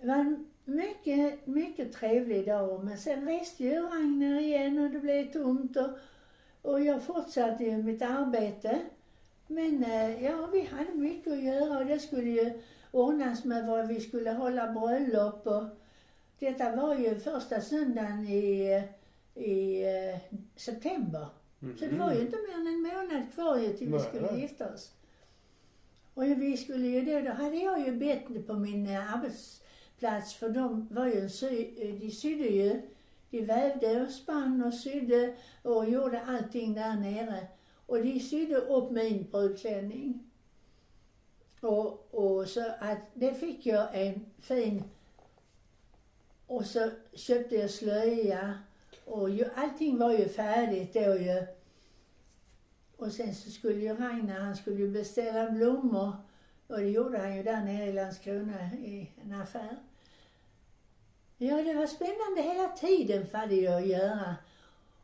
Det 0.00 0.06
var 0.06 0.14
en 0.14 0.46
mycket, 0.64 1.46
mycket 1.46 1.92
trevlig 1.92 2.46
dag. 2.46 2.84
Men 2.84 2.98
sen 2.98 3.28
reste 3.28 3.64
ju 3.64 3.82
Ragnar 3.82 4.40
igen 4.40 4.78
och 4.78 4.90
det 4.90 4.98
blev 4.98 5.32
tomt 5.32 5.76
och, 5.76 5.90
och 6.62 6.84
jag 6.84 7.02
fortsatte 7.02 7.64
ju 7.64 7.82
mitt 7.82 8.02
arbete. 8.02 8.78
Men 9.50 9.84
eh, 9.84 10.24
ja, 10.24 10.46
vi 10.52 10.60
hade 10.60 10.94
mycket 10.94 11.32
att 11.32 11.42
göra 11.42 11.78
och 11.78 11.86
det 11.86 11.98
skulle 11.98 12.30
ju 12.30 12.62
ordnas 12.90 13.44
med 13.44 13.66
vad 13.66 13.88
vi 13.88 14.00
skulle 14.00 14.30
hålla 14.32 14.72
bröllop 14.72 15.46
och 15.46 15.64
detta 16.38 16.76
var 16.76 16.94
ju 16.94 17.18
första 17.18 17.60
söndagen 17.60 18.26
i, 18.28 18.82
i 19.34 19.82
eh, 19.82 20.18
september. 20.56 21.26
Så 21.78 21.84
det 21.84 21.96
var 21.96 22.12
ju 22.14 22.20
inte 22.20 22.36
mer 22.36 22.54
än 22.54 22.66
en 22.66 22.82
månad 22.82 23.32
kvar 23.34 23.58
ju 23.58 23.72
till 23.72 23.92
vi 23.92 23.98
skulle 23.98 24.40
gifta 24.40 24.74
oss. 24.74 24.92
Och 26.14 26.24
vi 26.24 26.56
skulle 26.56 26.86
ju 26.86 27.04
då, 27.04 27.20
då 27.20 27.30
hade 27.30 27.56
jag 27.56 27.86
ju 27.86 27.96
bett 27.96 28.46
på 28.46 28.52
min 28.54 28.86
eh, 28.86 29.14
arbetsplats 29.14 30.34
för 30.34 30.48
de 30.48 30.88
var 30.90 31.06
ju 31.06 31.28
sy, 31.28 31.70
de 32.00 32.10
sydde 32.10 32.48
ju, 32.48 32.82
de 33.30 33.44
vävde 33.44 34.02
och 34.02 34.10
spann 34.10 34.64
och 34.64 34.74
sydde 34.74 35.34
och 35.62 35.90
gjorde 35.90 36.22
allting 36.26 36.74
där 36.74 36.96
nere. 36.96 37.46
Och 37.88 38.02
de 38.02 38.20
sydde 38.20 38.56
upp 38.56 38.90
min 38.90 39.26
brudklänning. 39.30 40.30
Och, 41.60 42.14
och 42.14 42.48
så 42.48 42.64
att 42.80 42.98
det 43.14 43.34
fick 43.34 43.66
jag 43.66 43.88
en 43.92 44.26
fin 44.38 44.84
och 46.46 46.66
så 46.66 46.90
köpte 47.12 47.54
jag 47.54 47.70
slöja 47.70 48.58
och 49.04 49.30
ju, 49.30 49.44
allting 49.54 49.98
var 49.98 50.12
ju 50.12 50.28
färdigt 50.28 50.94
då 50.94 51.00
ju. 51.00 51.46
Och 52.96 53.12
sen 53.12 53.34
så 53.34 53.50
skulle 53.50 53.80
ju 53.80 53.94
Ragnar, 53.94 54.40
han 54.40 54.56
skulle 54.56 54.76
ju 54.76 54.90
beställa 54.90 55.50
blommor. 55.50 56.16
Och 56.66 56.78
det 56.78 56.88
gjorde 56.88 57.18
han 57.18 57.36
ju 57.36 57.42
där 57.42 57.64
nere 57.64 57.86
i 57.86 57.92
Landskrona 57.92 58.72
i 58.74 59.10
en 59.24 59.32
affär. 59.32 59.76
Ja, 61.36 61.62
det 61.62 61.74
var 61.74 61.86
spännande 61.86 62.42
hela 62.42 62.68
tiden 62.68 63.26
hade 63.32 63.54
jag 63.54 63.82
att 63.82 63.88
göra. 63.88 64.36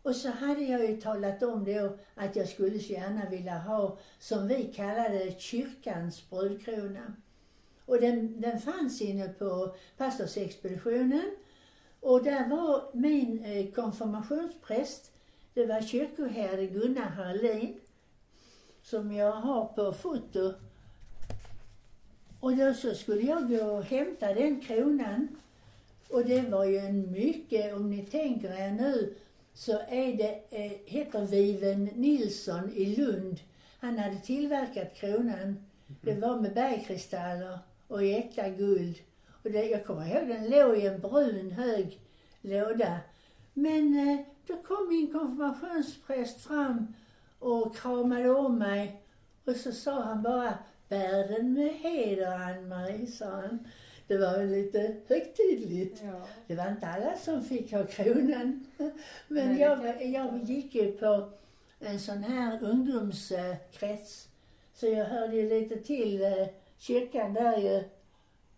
Och 0.05 0.17
så 0.17 0.31
hade 0.31 0.63
jag 0.63 0.91
ju 0.91 0.97
talat 0.97 1.43
om 1.43 1.65
då 1.65 1.97
att 2.15 2.37
jag 2.37 2.49
skulle 2.49 2.79
så 2.79 2.93
gärna 2.93 3.29
vilja 3.31 3.59
ha, 3.59 3.99
som 4.19 4.49
vi 4.49 4.73
kallade 4.75 5.19
det, 5.19 5.41
kyrkans 5.41 6.31
brudkrona. 6.31 7.15
Och 7.87 8.01
den, 8.01 8.41
den 8.41 8.61
fanns 8.61 9.03
inne 9.03 9.29
på 9.29 9.75
pastorsexpeditionen. 9.97 11.31
Och 12.01 12.25
där 12.25 12.49
var 12.49 12.91
min 12.93 13.45
eh, 13.45 13.71
konfirmationspräst, 13.71 15.13
det 15.55 15.67
var 15.67 15.81
kyrkoherde 15.81 16.67
Gunnar 16.67 17.11
Harlin, 17.11 17.81
som 18.83 19.13
jag 19.13 19.33
har 19.33 19.65
på 19.65 19.93
foto. 19.93 20.55
Och 22.41 22.57
då 22.57 22.75
så 22.75 22.95
skulle 22.95 23.23
jag 23.23 23.49
gå 23.49 23.65
och 23.65 23.85
hämta 23.85 24.35
den 24.35 24.61
kronan. 24.61 25.29
Och 26.11 26.25
det 26.25 26.41
var 26.41 26.65
ju 26.65 26.77
en 26.77 27.13
mycket, 27.13 27.75
om 27.75 27.91
ni 27.91 28.03
tänker 28.03 28.49
er 28.49 28.71
nu, 28.71 29.15
så 29.55 29.73
är 29.89 30.17
det, 30.17 30.41
eh, 30.51 30.73
heter 30.87 31.27
Viven 31.27 31.85
Nilsson 31.85 32.73
i 32.75 32.97
Lund. 32.97 33.41
Han 33.81 33.99
hade 33.99 34.17
tillverkat 34.17 34.95
kronan. 34.95 35.65
Det 36.01 36.15
var 36.15 36.41
med 36.41 36.55
bergkristaller 36.55 37.59
och 37.89 38.05
i 38.05 38.15
äkta 38.15 38.49
guld. 38.49 38.97
Och 39.43 39.51
det, 39.51 39.65
jag 39.65 39.87
kommer 39.87 40.07
ihåg 40.07 40.29
den 40.29 40.51
låg 40.51 40.79
i 40.79 40.87
en 40.87 41.01
brun 41.01 41.51
hög 41.51 42.01
låda. 42.41 42.99
Men 43.53 44.09
eh, 44.09 44.21
då 44.47 44.57
kom 44.57 44.89
min 44.89 45.13
konfirmationspräst 45.13 46.41
fram 46.41 46.95
och 47.39 47.77
kramade 47.77 48.31
om 48.31 48.59
mig. 48.59 49.03
Och 49.45 49.57
så 49.57 49.73
sa 49.73 50.03
han 50.03 50.23
bara, 50.23 50.59
bär 50.89 51.29
den 51.29 51.53
med 51.53 51.75
heder 51.75 52.39
Ann-Marie, 52.39 53.07
sa 53.07 53.31
han. 53.31 53.69
Det 54.07 54.19
var 54.19 54.41
ju 54.41 54.47
lite 54.47 54.97
högtidligt. 55.09 56.03
Ja. 56.05 56.27
Det 56.47 56.55
var 56.55 56.71
inte 56.71 56.87
alla 56.87 57.17
som 57.17 57.45
fick 57.45 57.73
ha 57.73 57.87
kronan. 57.87 58.67
Men 59.29 59.49
Nej, 59.49 59.61
jag, 59.61 60.07
jag 60.07 60.45
gick 60.45 60.75
ju 60.75 60.93
på 60.93 61.31
en 61.81 62.01
sån 62.01 62.23
här 62.25 62.65
ungdomskrets. 62.65 64.29
Så 64.75 64.87
jag 64.87 65.05
hörde 65.05 65.37
ju 65.37 65.49
lite 65.49 65.77
till 65.77 66.23
eh, 66.23 66.47
kyrkan 66.79 67.35
där 67.35 67.57
ju. 67.59 67.85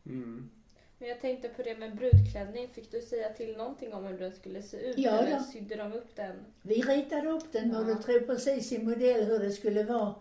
Mm. 0.06 0.50
Men 0.98 1.08
jag 1.08 1.20
tänkte 1.20 1.48
på 1.48 1.62
det 1.62 1.78
med 1.78 1.96
brudklänning. 1.96 2.68
Fick 2.68 2.90
du 2.90 3.00
säga 3.00 3.28
till 3.28 3.56
någonting 3.56 3.92
om 3.94 4.04
hur 4.04 4.18
den 4.18 4.32
skulle 4.32 4.62
se 4.62 4.76
ut? 4.76 4.98
Ja, 4.98 5.10
eller 5.10 5.30
ja. 5.30 5.42
sydde 5.52 5.76
de 5.76 5.92
upp 5.92 6.16
den? 6.16 6.36
Vi 6.62 6.74
ritade 6.74 7.28
upp 7.28 7.52
den 7.52 7.76
och 7.76 7.90
Ja. 7.90 7.94
du 7.94 8.02
tror 8.02 8.20
precis 8.20 8.72
i 8.72 8.78
modell 8.78 9.24
hur 9.24 9.38
det 9.38 9.50
skulle 9.50 9.84
vara. 9.84 10.14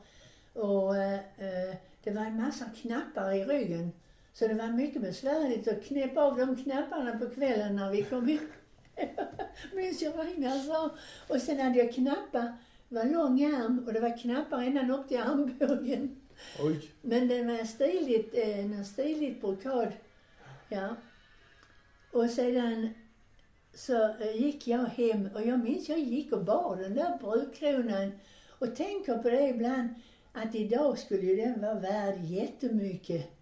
Och 0.53 0.98
eh, 0.98 1.13
eh, 1.13 1.75
det 2.03 2.12
var 2.12 2.22
en 2.22 2.41
massa 2.41 2.65
knappar 2.82 3.32
i 3.32 3.46
ryggen. 3.46 3.91
Så 4.37 4.47
det 4.47 4.53
var 4.53 4.67
mycket 4.67 5.01
besvärligt 5.01 5.67
att 5.67 5.83
knäppa 5.85 6.21
av 6.21 6.37
de 6.37 6.55
knapparna 6.55 7.19
på 7.19 7.29
kvällen 7.29 7.75
när 7.75 7.91
vi 7.91 8.03
kom 8.03 8.29
in. 8.29 8.39
Minns 9.73 10.01
jag 10.01 10.19
Ragnar 10.19 10.59
sa. 10.59 10.89
Och 11.27 11.41
sen 11.41 11.59
hade 11.59 11.79
jag 11.79 11.93
knappar, 11.93 12.53
det 12.89 12.95
var 12.95 13.05
lång 13.05 13.41
ärm 13.41 13.83
och 13.87 13.93
det 13.93 13.99
var 13.99 14.17
knappar 14.17 14.63
ända 14.63 14.93
upp 14.93 15.07
till 15.07 15.17
armbågen. 15.17 16.21
Oj. 16.59 16.91
Men 17.01 17.27
den 17.27 17.47
var 17.47 17.65
stiligt, 17.65 18.35
eh, 18.35 18.59
en 18.59 18.85
stiligt 18.85 19.41
brokad. 19.41 19.91
Ja. 20.69 20.95
Och 22.11 22.29
sedan 22.29 22.89
så 23.73 24.03
eh, 24.03 24.35
gick 24.35 24.67
jag 24.67 24.85
hem 24.85 25.29
och 25.35 25.45
jag 25.45 25.63
minns 25.63 25.89
jag 25.89 25.99
gick 25.99 26.31
och 26.31 26.45
bar 26.45 26.75
den 26.75 26.95
där 26.95 27.17
brudkronan 27.17 28.11
och 28.49 28.75
tänker 28.75 29.17
på 29.17 29.29
det 29.29 29.47
ibland 29.47 29.89
att 30.33 30.55
idag 30.55 30.99
skulle 30.99 31.21
ju 31.21 31.35
den 31.35 31.61
vara 31.61 31.79
värd 31.79 32.15
jättemycket. 32.23 33.34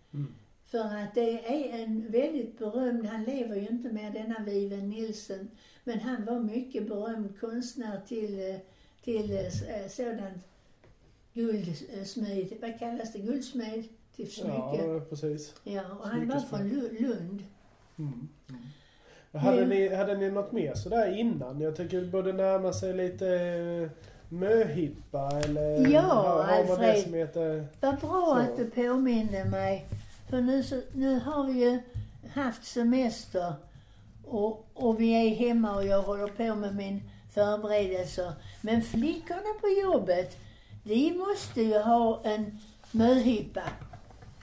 För 0.73 0.79
att 0.97 1.15
det 1.15 1.45
är 1.45 1.83
en 1.83 2.11
väldigt 2.11 2.59
berömd, 2.59 3.05
han 3.05 3.23
lever 3.23 3.55
ju 3.55 3.67
inte 3.67 3.89
mer 3.89 4.11
denna 4.11 4.35
Viven 4.45 4.89
Nilsson, 4.89 5.49
men 5.83 5.99
han 5.99 6.25
var 6.25 6.39
mycket 6.39 6.87
berömd 6.87 7.39
konstnär 7.39 8.01
till, 8.07 8.49
eh, 8.49 8.55
till 9.03 9.31
eh, 9.37 9.87
sådant 9.89 10.37
guldsmed, 11.33 12.47
vad 12.61 12.79
kallas 12.79 13.13
det, 13.13 13.19
guldsmed 13.19 13.83
till 14.15 14.31
smycke. 14.31 14.83
Ja, 14.87 14.99
precis. 15.09 15.53
Ja, 15.63 15.81
och 15.99 16.07
han 16.07 16.27
var 16.27 16.39
från 16.39 16.61
Lu- 16.69 17.01
Lund. 17.01 17.43
Mm. 17.97 18.27
Mm. 18.49 18.61
Hade, 19.43 19.65
ni, 19.65 19.95
hade 19.95 20.17
ni 20.17 20.29
något 20.29 20.51
mer 20.51 20.73
sådär 20.73 21.17
innan? 21.17 21.61
Jag 21.61 21.75
tycker 21.75 22.01
det 22.01 22.07
borde 22.07 22.33
närma 22.33 22.73
sig 22.73 22.93
lite 22.93 23.27
eh, 23.35 23.89
möhippa 24.29 25.31
eller 25.45 25.91
Ja, 25.91 26.45
Alfred. 26.49 27.67
Vad 27.81 27.99
bra 27.99 28.25
Så. 28.25 28.33
att 28.35 28.57
du 28.57 28.65
påminde 28.69 29.45
mig. 29.45 29.87
För 30.29 30.41
nu, 30.41 30.63
så, 30.63 30.81
nu 30.93 31.19
har 31.19 31.43
vi 31.43 31.53
ju 31.53 31.79
haft 32.33 32.65
semester 32.65 33.53
och, 34.25 34.67
och 34.73 35.01
vi 35.01 35.11
är 35.11 35.35
hemma 35.35 35.75
och 35.75 35.85
jag 35.85 36.01
håller 36.01 36.27
på 36.27 36.55
med 36.55 36.75
min 36.75 37.01
förberedelser. 37.33 38.33
Men 38.61 38.81
flickorna 38.81 39.53
på 39.61 39.67
jobbet, 39.81 40.37
de 40.83 41.17
måste 41.17 41.61
ju 41.61 41.77
ha 41.79 42.21
en 42.23 42.59
möhippa. 42.91 43.63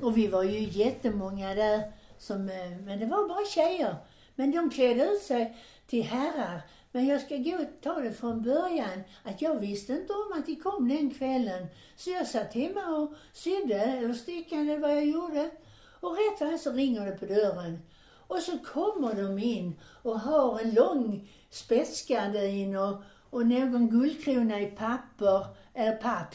Och 0.01 0.17
vi 0.17 0.27
var 0.27 0.43
ju 0.43 0.59
jättemånga 0.61 1.55
där, 1.55 1.93
som, 2.19 2.49
eh, 2.49 2.71
men 2.85 2.99
det 2.99 3.07
var 3.07 3.29
bara 3.29 3.47
tjejer. 3.47 3.97
Men 4.35 4.51
de 4.51 4.71
klädde 4.71 5.05
ut 5.05 5.23
sig 5.23 5.57
till 5.87 6.03
herrar. 6.03 6.63
Men 6.93 7.07
jag 7.07 7.21
ska 7.21 7.37
gå 7.37 7.57
och 7.57 7.83
ta 7.83 7.95
det 7.95 8.13
från 8.13 8.43
början, 8.43 9.03
att 9.25 9.43
jag 9.43 9.61
visste 9.61 9.93
inte 9.93 10.13
om 10.13 10.39
att 10.39 10.47
de 10.47 10.57
kom 10.57 10.89
den 10.89 11.11
kvällen. 11.11 11.67
Så 11.97 12.11
jag 12.11 12.27
satt 12.27 12.55
hemma 12.55 12.87
och 12.97 13.15
sydde, 13.33 13.81
eller 13.83 14.15
stickade, 14.15 14.63
eller 14.63 14.79
vad 14.79 14.97
jag 14.97 15.07
gjorde. 15.07 15.51
Och 16.01 16.17
rätt 16.17 16.41
vad 16.41 16.61
så 16.61 16.73
ringer 16.73 17.07
det 17.07 17.13
på 17.13 17.27
dörren. 17.27 17.83
Och 18.27 18.39
så 18.39 18.59
kommer 18.59 19.15
de 19.15 19.39
in 19.39 19.81
och 20.03 20.21
har 20.21 20.61
en 20.61 20.75
lång 20.75 21.31
spetsgardin 21.51 22.77
och, 22.77 23.03
och 23.31 23.47
någon 23.47 23.91
guldkrona 23.91 24.61
i 24.61 24.67
papper, 24.67 25.47
eller 25.75 25.97
papp, 25.97 26.35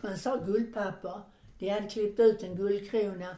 man 0.00 0.18
sa 0.18 0.36
guldpapper. 0.36 1.20
De 1.58 1.68
hade 1.68 1.88
klippt 1.88 2.20
ut 2.20 2.42
en 2.42 2.56
guldkrona. 2.56 3.36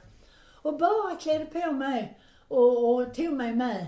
Och 0.62 0.78
bara 0.78 1.16
klädde 1.16 1.46
på 1.46 1.72
mig 1.72 2.18
och, 2.48 2.94
och 2.94 3.14
tog 3.14 3.32
mig 3.32 3.54
med. 3.54 3.86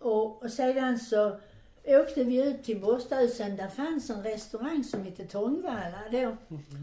Och, 0.00 0.42
och 0.42 0.50
sedan 0.50 0.98
så 0.98 1.40
åkte 1.84 2.24
vi 2.24 2.48
ut 2.48 2.64
till 2.64 2.80
Bostahusen. 2.80 3.56
Där 3.56 3.68
fanns 3.68 4.10
en 4.10 4.22
restaurang 4.22 4.84
som 4.84 5.02
hette 5.02 5.24
Tångvalla 5.24 5.98
då. 6.10 6.36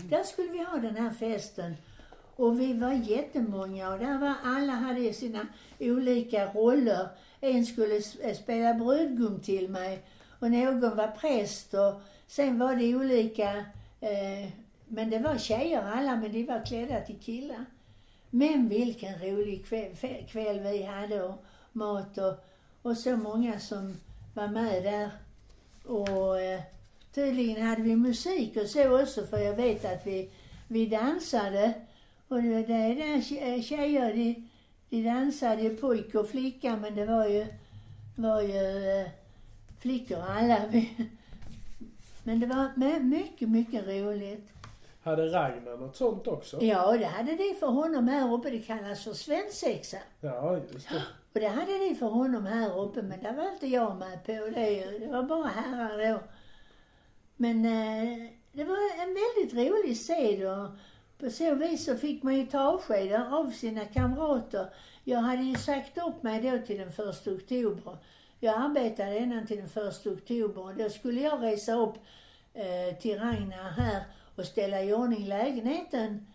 Där 0.09 0.23
skulle 0.23 0.49
vi 0.49 0.63
ha 0.63 0.77
den 0.77 0.95
här 0.95 1.09
festen. 1.09 1.75
Och 2.35 2.59
vi 2.59 2.73
var 2.73 2.93
jättemånga 2.93 3.89
och 3.89 3.99
där 3.99 4.17
var 4.17 4.35
alla 4.43 4.73
hade 4.73 5.13
sina 5.13 5.47
olika 5.79 6.45
roller. 6.53 7.07
En 7.41 7.65
skulle 7.65 7.95
eh, 7.95 8.35
spela 8.35 8.73
brudgum 8.73 9.39
till 9.39 9.69
mig 9.69 10.03
och 10.39 10.51
någon 10.51 10.97
var 10.97 11.07
präst 11.07 11.73
och 11.73 12.01
sen 12.27 12.59
var 12.59 12.75
det 12.75 12.95
olika, 12.95 13.49
eh, 14.01 14.49
men 14.87 15.09
det 15.09 15.19
var 15.19 15.37
tjejer 15.37 15.81
alla 15.81 16.15
men 16.15 16.31
de 16.31 16.43
var 16.43 16.65
klädda 16.65 17.01
till 17.01 17.19
killar. 17.19 17.65
Men 18.29 18.69
vilken 18.69 19.19
rolig 19.19 19.65
kväll, 19.65 19.95
kväll 20.29 20.59
vi 20.59 20.83
hade 20.83 21.23
och 21.23 21.45
mat 21.71 22.17
och, 22.17 22.33
och 22.81 22.97
så 22.97 23.17
många 23.17 23.59
som 23.59 23.95
var 24.33 24.47
med 24.47 24.83
där. 24.83 25.09
Och 25.85 26.39
eh, 26.39 26.61
tydligen 27.13 27.67
hade 27.67 27.81
vi 27.81 27.95
musik 27.95 28.57
och 28.57 28.69
så 28.69 29.01
också 29.01 29.25
för 29.25 29.37
jag 29.37 29.55
vet 29.55 29.85
att 29.85 30.07
vi, 30.07 30.29
vi 30.67 30.85
dansade. 30.85 31.73
Och 32.27 32.43
det, 32.43 32.49
det 32.63 32.93
där 32.93 33.17
tje- 33.17 33.61
tjejer, 33.61 34.13
de, 34.13 34.49
de 34.89 35.03
dansade 35.03 35.69
pojke 35.69 36.17
och 36.19 36.29
flicka 36.29 36.75
men 36.75 36.95
det 36.95 37.05
var 37.05 37.27
ju, 37.27 37.45
var 38.15 38.41
ju 38.41 38.89
eh, 39.01 39.07
flickor 39.79 40.17
alla. 40.29 40.61
Men 42.23 42.39
det 42.39 42.47
var 42.47 42.69
my- 42.75 42.99
mycket, 42.99 43.49
mycket 43.49 43.87
roligt. 43.87 44.51
Hade 45.03 45.25
Ragnar 45.27 45.77
något 45.77 45.95
sånt 45.95 46.27
också? 46.27 46.61
Ja, 46.63 46.97
det 46.97 47.05
hade 47.05 47.35
de 47.35 47.53
för 47.59 47.67
honom 47.67 48.07
här 48.07 48.33
uppe. 48.33 48.49
Det 48.49 48.59
kallas 48.59 49.03
för 49.03 49.13
svensexa. 49.13 49.97
Ja, 50.21 50.57
just 50.73 50.89
det. 50.89 50.95
Och 51.33 51.39
det 51.39 51.47
hade 51.47 51.77
de 51.89 51.95
för 51.95 52.07
honom 52.07 52.45
här 52.45 52.79
uppe, 52.79 53.01
men 53.01 53.23
det 53.23 53.31
var 53.31 53.51
inte 53.53 53.67
jag 53.67 53.97
med 53.97 54.25
på 54.25 54.31
det 54.31 54.69
ju. 54.69 54.99
Det 54.99 55.07
var 55.11 55.23
bara 55.23 55.47
herrar 55.47 56.13
då. 56.13 56.19
Men 57.37 57.65
eh, 57.65 58.29
det 58.51 58.63
var 58.63 58.77
en 59.03 59.13
väldigt 59.15 59.53
rolig 59.53 59.97
sed 59.97 60.47
och 60.47 60.67
på 61.25 61.31
så 61.31 61.55
vis 61.55 61.85
så 61.85 61.97
fick 61.97 62.23
man 62.23 62.35
ju 62.35 62.45
ta 62.45 62.59
avsked 62.59 63.13
av 63.13 63.51
sina 63.51 63.85
kamrater. 63.85 64.67
Jag 65.03 65.19
hade 65.19 65.43
ju 65.43 65.55
sagt 65.55 65.97
upp 65.97 66.23
mig 66.23 66.41
då 66.41 66.65
till 66.65 66.77
den 66.77 66.91
första 66.91 67.31
oktober. 67.31 67.97
Jag 68.39 68.55
arbetade 68.61 69.17
ända 69.17 69.45
till 69.47 69.57
den 69.57 69.69
första 69.69 70.09
oktober 70.09 70.61
och 70.61 70.75
då 70.75 70.89
skulle 70.89 71.21
jag 71.21 71.43
resa 71.43 71.73
upp 71.73 71.95
eh, 72.53 72.97
till 72.99 73.19
Ragnar 73.19 73.69
här 73.69 74.03
och 74.35 74.45
ställa 74.45 74.83
i 74.83 74.93
ordning 74.93 75.25
lägenheten. 75.25 76.27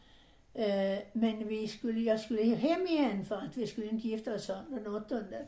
Eh, 0.54 0.98
men 1.12 1.48
vi 1.48 1.68
skulle, 1.68 2.00
jag 2.00 2.20
skulle 2.20 2.42
hem 2.42 2.86
igen 2.86 3.24
för 3.24 3.36
att 3.36 3.56
vi 3.56 3.66
skulle 3.66 3.86
inte 3.86 4.08
gifta 4.08 4.34
oss 4.34 4.46
den 4.46 4.86
åttonde. 4.86 5.46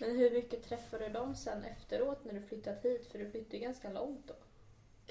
Men 0.00 0.16
hur 0.16 0.30
mycket 0.30 0.68
träffade 0.68 1.08
du 1.08 1.12
dem 1.12 1.34
sen 1.34 1.64
efteråt 1.64 2.24
när 2.24 2.32
du 2.32 2.42
flyttat 2.42 2.84
hit? 2.84 3.08
För 3.12 3.18
du 3.18 3.30
flyttade 3.30 3.58
ganska 3.58 3.92
långt 3.92 4.26
då. 4.26 4.34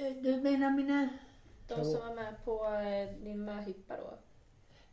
Eh, 0.03 0.13
Du 0.13 0.35
menar 0.35 0.69
mina... 0.69 1.09
De 1.69 1.83
som 1.83 2.07
var 2.07 2.15
med 2.15 2.45
på 2.45 2.65
eh, 2.65 3.23
din 3.23 3.45
möhippa 3.45 3.97
då? 3.97 4.17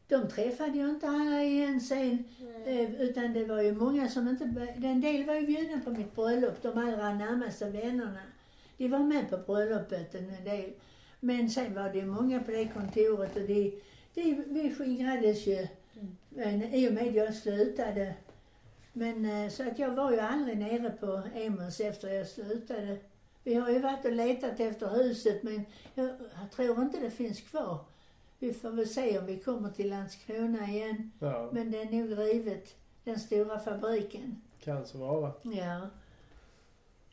De 0.08 0.28
träffade 0.28 0.78
jag 0.78 0.88
inte 0.88 1.08
alla 1.08 1.42
igen 1.42 1.80
sen. 1.80 2.24
Eh, 2.66 3.00
utan 3.00 3.32
det 3.32 3.44
var 3.44 3.60
ju 3.60 3.74
många 3.74 4.08
som 4.08 4.28
inte... 4.28 4.44
En 4.82 5.00
del 5.00 5.24
var 5.24 5.34
ju 5.34 5.46
bjudna 5.46 5.80
på 5.84 5.90
mitt 5.90 6.14
bröllop, 6.14 6.62
de 6.62 6.78
allra 6.78 7.14
närmaste 7.14 7.70
vännerna. 7.70 8.22
De 8.76 8.88
var 8.88 8.98
med 8.98 9.30
på 9.30 9.36
bröllopet 9.38 10.14
en 10.14 10.44
del. 10.44 10.72
Men 11.20 11.50
sen 11.50 11.74
var 11.74 11.92
det 11.92 12.04
många 12.04 12.40
på 12.40 12.50
det 12.50 12.68
kontoret 12.68 13.36
och 13.36 13.42
de, 13.42 13.80
de, 14.14 14.44
vi 14.46 14.74
skingrades 14.74 15.46
ju 15.46 15.66
men, 16.28 16.62
i 16.62 16.88
och 16.88 16.92
med 16.92 17.14
jag 17.14 17.34
slutade. 17.34 18.14
Men 18.92 19.24
eh, 19.24 19.50
så 19.50 19.68
att 19.68 19.78
jag 19.78 19.90
var 19.90 20.12
ju 20.12 20.18
aldrig 20.18 20.58
nere 20.58 20.90
på 20.90 21.22
Emos 21.34 21.80
efter 21.80 22.08
jag 22.08 22.26
slutade. 22.26 22.98
Vi 23.46 23.54
har 23.54 23.70
ju 23.70 23.78
varit 23.78 24.04
och 24.04 24.12
letat 24.12 24.60
efter 24.60 24.88
huset 24.88 25.42
men 25.42 25.66
jag, 25.94 26.06
jag 26.06 26.50
tror 26.50 26.82
inte 26.82 27.00
det 27.00 27.10
finns 27.10 27.40
kvar. 27.40 27.78
Vi 28.38 28.52
får 28.52 28.70
väl 28.70 28.88
se 28.88 29.18
om 29.18 29.26
vi 29.26 29.40
kommer 29.40 29.70
till 29.70 29.90
Landskrona 29.90 30.68
igen. 30.68 31.12
Ja, 31.18 31.48
Men 31.52 31.70
det 31.70 31.82
är 31.82 31.90
nog 31.90 32.18
rivet, 32.18 32.74
den 33.04 33.20
stora 33.20 33.58
fabriken. 33.58 34.42
kan 34.60 34.86
så 34.86 34.98
vara. 34.98 35.32
Ja. 35.42 35.88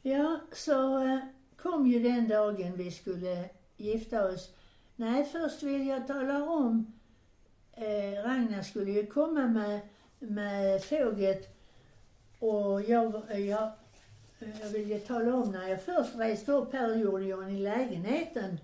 Ja, 0.01 0.39
så 0.51 0.99
eh, 1.03 1.19
kom 1.57 1.87
ju 1.87 1.99
den 2.03 2.27
dagen 2.27 2.77
vi 2.77 2.91
skulle 2.91 3.49
gifta 3.77 4.29
oss. 4.29 4.53
Nej, 4.95 5.23
först 5.23 5.63
vill 5.63 5.87
jag 5.87 6.07
tala 6.07 6.43
om, 6.49 6.93
eh, 7.73 8.23
Ragnar 8.23 8.61
skulle 8.61 8.91
ju 8.91 9.05
komma 9.05 9.47
med, 9.47 9.79
med 10.19 10.89
tåget 10.89 11.57
och 12.39 12.81
jag, 12.81 13.39
jag, 13.39 13.71
jag 14.61 14.69
vill 14.69 14.89
ju 14.89 14.99
tala 14.99 15.35
om 15.35 15.51
när 15.51 15.67
jag 15.67 15.83
först 15.83 16.15
reste 16.15 16.51
upp 16.51 16.73
här 16.73 16.95
gjorde 16.95 17.25
jag 17.25 17.53
i 17.53 17.57
lägenheten. 17.57 18.59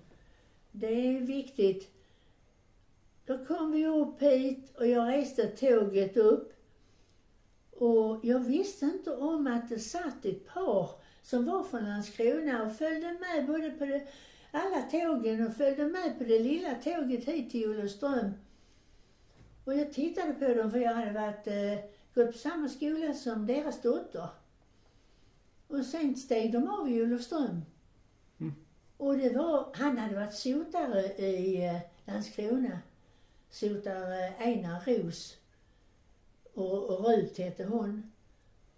Det 0.72 0.86
är 0.86 1.20
viktigt. 1.20 1.90
Då 3.26 3.44
kom 3.44 3.72
vi 3.72 3.86
upp 3.86 4.22
hit 4.22 4.76
och 4.76 4.86
jag 4.86 5.08
reste 5.08 5.46
tåget 5.46 6.16
upp. 6.16 6.52
Och 7.70 8.20
jag 8.22 8.38
visste 8.38 8.84
inte 8.84 9.16
om 9.16 9.46
att 9.46 9.68
det 9.68 9.78
satt 9.78 10.24
ett 10.24 10.46
par 10.46 10.90
som 11.22 11.44
var 11.44 11.62
från 11.62 11.84
Landskrona 11.84 12.62
och 12.62 12.76
följde 12.76 13.16
med 13.20 13.46
både 13.46 13.70
på 13.70 13.84
det, 13.84 14.06
alla 14.50 14.82
tågen 14.82 15.46
och 15.46 15.56
följde 15.56 15.86
med 15.86 16.18
på 16.18 16.24
det 16.24 16.38
lilla 16.38 16.74
tåget 16.74 17.24
hit 17.24 17.50
till 17.50 17.70
Olofström. 17.70 18.30
Och 19.64 19.74
jag 19.74 19.92
tittade 19.92 20.32
på 20.32 20.54
dem 20.54 20.70
för 20.70 20.78
jag 20.78 20.94
hade 20.94 21.12
varit, 21.12 21.46
eh, 21.46 21.84
gått 22.14 22.32
på 22.32 22.38
samma 22.38 22.68
skola 22.68 23.14
som 23.14 23.46
deras 23.46 23.82
dotter. 23.82 24.28
Och 25.70 25.84
sen 25.84 26.16
steg 26.16 26.52
de 26.52 26.68
av 26.68 26.88
i 26.88 27.02
Olofström. 27.02 27.62
Mm. 28.40 28.54
Och 28.96 29.18
det 29.18 29.36
var, 29.36 29.68
han 29.74 29.98
hade 29.98 30.14
varit 30.14 30.34
sotare 30.34 31.02
i 31.06 31.64
eh, 31.66 31.76
Landskrona. 32.04 32.78
Sotare 33.50 34.32
Einar 34.38 34.82
Ros. 34.86 35.36
Och, 36.54 36.84
och 36.90 37.06
Rut 37.08 37.38
hette 37.38 37.64
hon. 37.64 38.12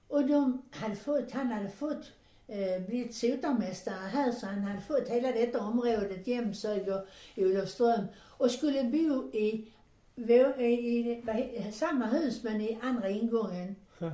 Och 0.08 0.26
de 0.26 0.62
hade 0.70 0.96
fått, 0.96 1.30
han 1.30 1.46
hade 1.46 1.70
fått 1.70 2.12
eh, 2.46 2.82
blivit 2.86 3.14
sotarmästare 3.14 3.94
här 4.08 4.32
så 4.32 4.46
han 4.46 4.62
hade 4.62 4.80
fått 4.80 5.08
hela 5.08 5.32
detta 5.32 5.60
området, 5.60 6.26
Jämshög 6.26 6.88
och 6.88 7.06
Olofström. 7.36 8.04
Och 8.18 8.50
skulle 8.50 8.84
bo 8.84 9.30
i, 9.32 9.72
i, 10.16 10.22
i 10.22 11.22
he- 11.26 11.70
samma 11.70 12.06
hus 12.06 12.42
men 12.42 12.60
i 12.60 12.78
andra 12.82 13.08
ingången. 13.08 13.76
Ja. 13.98 14.12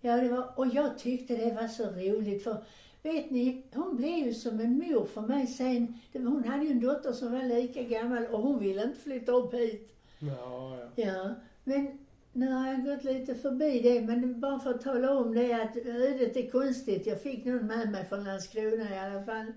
Ja, 0.00 0.16
det 0.16 0.28
var, 0.28 0.52
och 0.56 0.66
jag 0.66 0.98
tyckte 0.98 1.36
det 1.36 1.54
var 1.54 1.68
så 1.68 1.84
roligt 1.84 2.44
för 2.44 2.64
vet 3.02 3.30
ni, 3.30 3.64
hon 3.74 3.96
blev 3.96 4.26
ju 4.26 4.34
som 4.34 4.60
en 4.60 4.78
mor 4.78 5.04
för 5.04 5.20
mig 5.20 5.46
sen. 5.46 6.00
Hon 6.12 6.44
hade 6.44 6.64
ju 6.64 6.70
en 6.70 6.80
dotter 6.80 7.12
som 7.12 7.32
var 7.32 7.42
lika 7.42 7.82
gammal 7.82 8.26
och 8.26 8.42
hon 8.42 8.58
ville 8.58 8.82
inte 8.82 9.00
flytta 9.00 9.32
upp 9.32 9.54
hit. 9.54 9.96
Ja, 10.18 10.78
ja. 10.94 11.04
Ja, 11.04 11.34
men 11.64 11.98
nu 12.32 12.52
har 12.52 12.66
jag 12.66 12.84
gått 12.84 13.04
lite 13.04 13.34
förbi 13.34 13.80
det, 13.80 14.00
men 14.00 14.40
bara 14.40 14.58
för 14.58 14.70
att 14.70 14.82
tala 14.82 15.14
om 15.14 15.34
det 15.34 15.52
att 15.52 15.76
ödet 15.76 16.36
är 16.36 16.50
konstigt. 16.50 17.06
Jag 17.06 17.22
fick 17.22 17.44
någon 17.44 17.66
med 17.66 17.90
mig 17.90 18.04
från 18.04 18.24
Landskrona 18.24 18.94
i 18.94 18.98
alla 18.98 19.24
fall. 19.24 19.52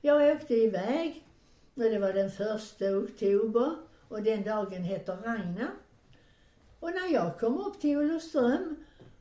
Jag 0.00 0.36
åkte 0.36 0.54
iväg 0.54 1.24
och 1.74 1.82
det 1.82 1.98
var 1.98 2.12
den 2.12 2.30
första 2.30 2.96
oktober 2.96 3.72
och 4.08 4.22
den 4.22 4.42
dagen 4.42 4.82
heter 4.82 5.16
Ragnar. 5.16 5.70
Och 6.80 6.90
när 6.90 7.14
jag 7.14 7.38
kom 7.38 7.58
upp 7.58 7.80
till 7.80 7.98
Olofström 7.98 8.76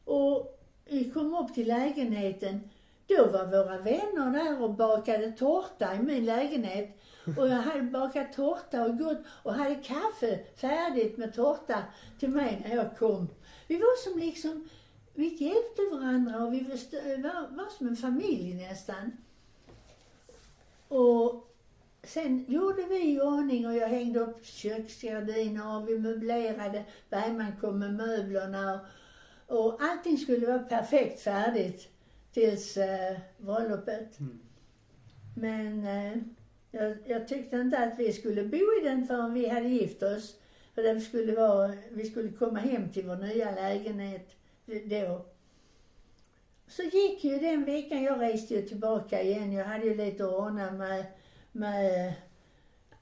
och 0.05 0.59
vi 0.85 1.11
kom 1.11 1.35
upp 1.35 1.53
till 1.53 1.67
lägenheten, 1.67 2.69
då 3.07 3.25
var 3.25 3.45
våra 3.45 3.77
vänner 3.77 4.31
där 4.31 4.61
och 4.63 4.73
bakade 4.73 5.31
tårta 5.31 5.95
i 5.95 5.99
min 5.99 6.25
lägenhet. 6.25 6.97
Och 7.37 7.47
jag 7.47 7.55
hade 7.55 7.81
bakat 7.81 8.33
tårta 8.33 8.83
och 8.83 8.97
gått 8.97 9.17
och 9.43 9.53
hade 9.53 9.75
kaffe 9.75 10.39
färdigt 10.55 11.17
med 11.17 11.33
tårta 11.33 11.83
till 12.19 12.29
mig 12.29 12.61
när 12.67 12.75
jag 12.75 12.97
kom. 12.97 13.27
Vi 13.67 13.75
var 13.75 14.03
som 14.09 14.19
liksom, 14.19 14.69
vi 15.13 15.27
hjälpte 15.27 15.81
varandra 15.91 16.43
och 16.43 16.53
vi 16.53 16.59
var, 16.59 17.17
var, 17.17 17.57
var 17.57 17.69
som 17.77 17.87
en 17.87 17.95
familj 17.95 18.53
nästan. 18.53 19.11
Och 20.87 21.53
sen 22.03 22.45
gjorde 22.47 22.83
vi 22.83 23.13
i 23.13 23.21
ordning 23.21 23.67
och 23.67 23.75
jag 23.75 23.87
hängde 23.87 24.19
upp 24.19 24.45
köksgardiner 24.45 25.77
och 25.77 25.89
vi 25.89 25.99
möblerade. 25.99 26.83
Bergman 27.09 27.57
kom 27.61 27.79
med 27.79 27.93
möblerna 27.93 28.79
och, 29.53 29.77
allting 29.83 30.17
skulle 30.17 30.47
vara 30.47 30.59
perfekt 30.59 31.19
färdigt 31.19 31.89
tills 32.33 32.77
eh, 32.77 33.17
bröllopet. 33.37 34.19
Mm. 34.19 34.39
Men 35.35 35.87
eh, 35.87 36.17
jag, 36.71 36.97
jag 37.05 37.27
tyckte 37.27 37.55
inte 37.55 37.77
att 37.77 37.99
vi 37.99 38.13
skulle 38.13 38.43
bo 38.43 38.57
i 38.81 38.83
den 38.83 39.07
förrän 39.07 39.33
vi 39.33 39.47
hade 39.47 39.67
gift 39.67 40.03
oss. 40.03 40.35
För 40.75 40.83
det 40.83 41.01
skulle 41.01 41.35
vara, 41.35 41.73
vi 41.91 42.05
skulle 42.05 42.29
komma 42.29 42.59
hem 42.59 42.89
till 42.89 43.05
vår 43.07 43.15
nya 43.15 43.51
lägenhet 43.51 44.29
då. 44.65 45.25
Så 46.67 46.83
gick 46.83 47.23
ju 47.23 47.39
den 47.39 47.65
veckan, 47.65 48.03
jag 48.03 48.21
reste 48.21 48.53
ju 48.53 48.61
tillbaka 48.61 49.21
igen. 49.21 49.51
Jag 49.51 49.65
hade 49.65 49.85
ju 49.85 49.97
lite 49.97 50.25
att 50.25 50.33
ordna 50.33 50.71
med, 50.71 51.05
med 51.51 52.13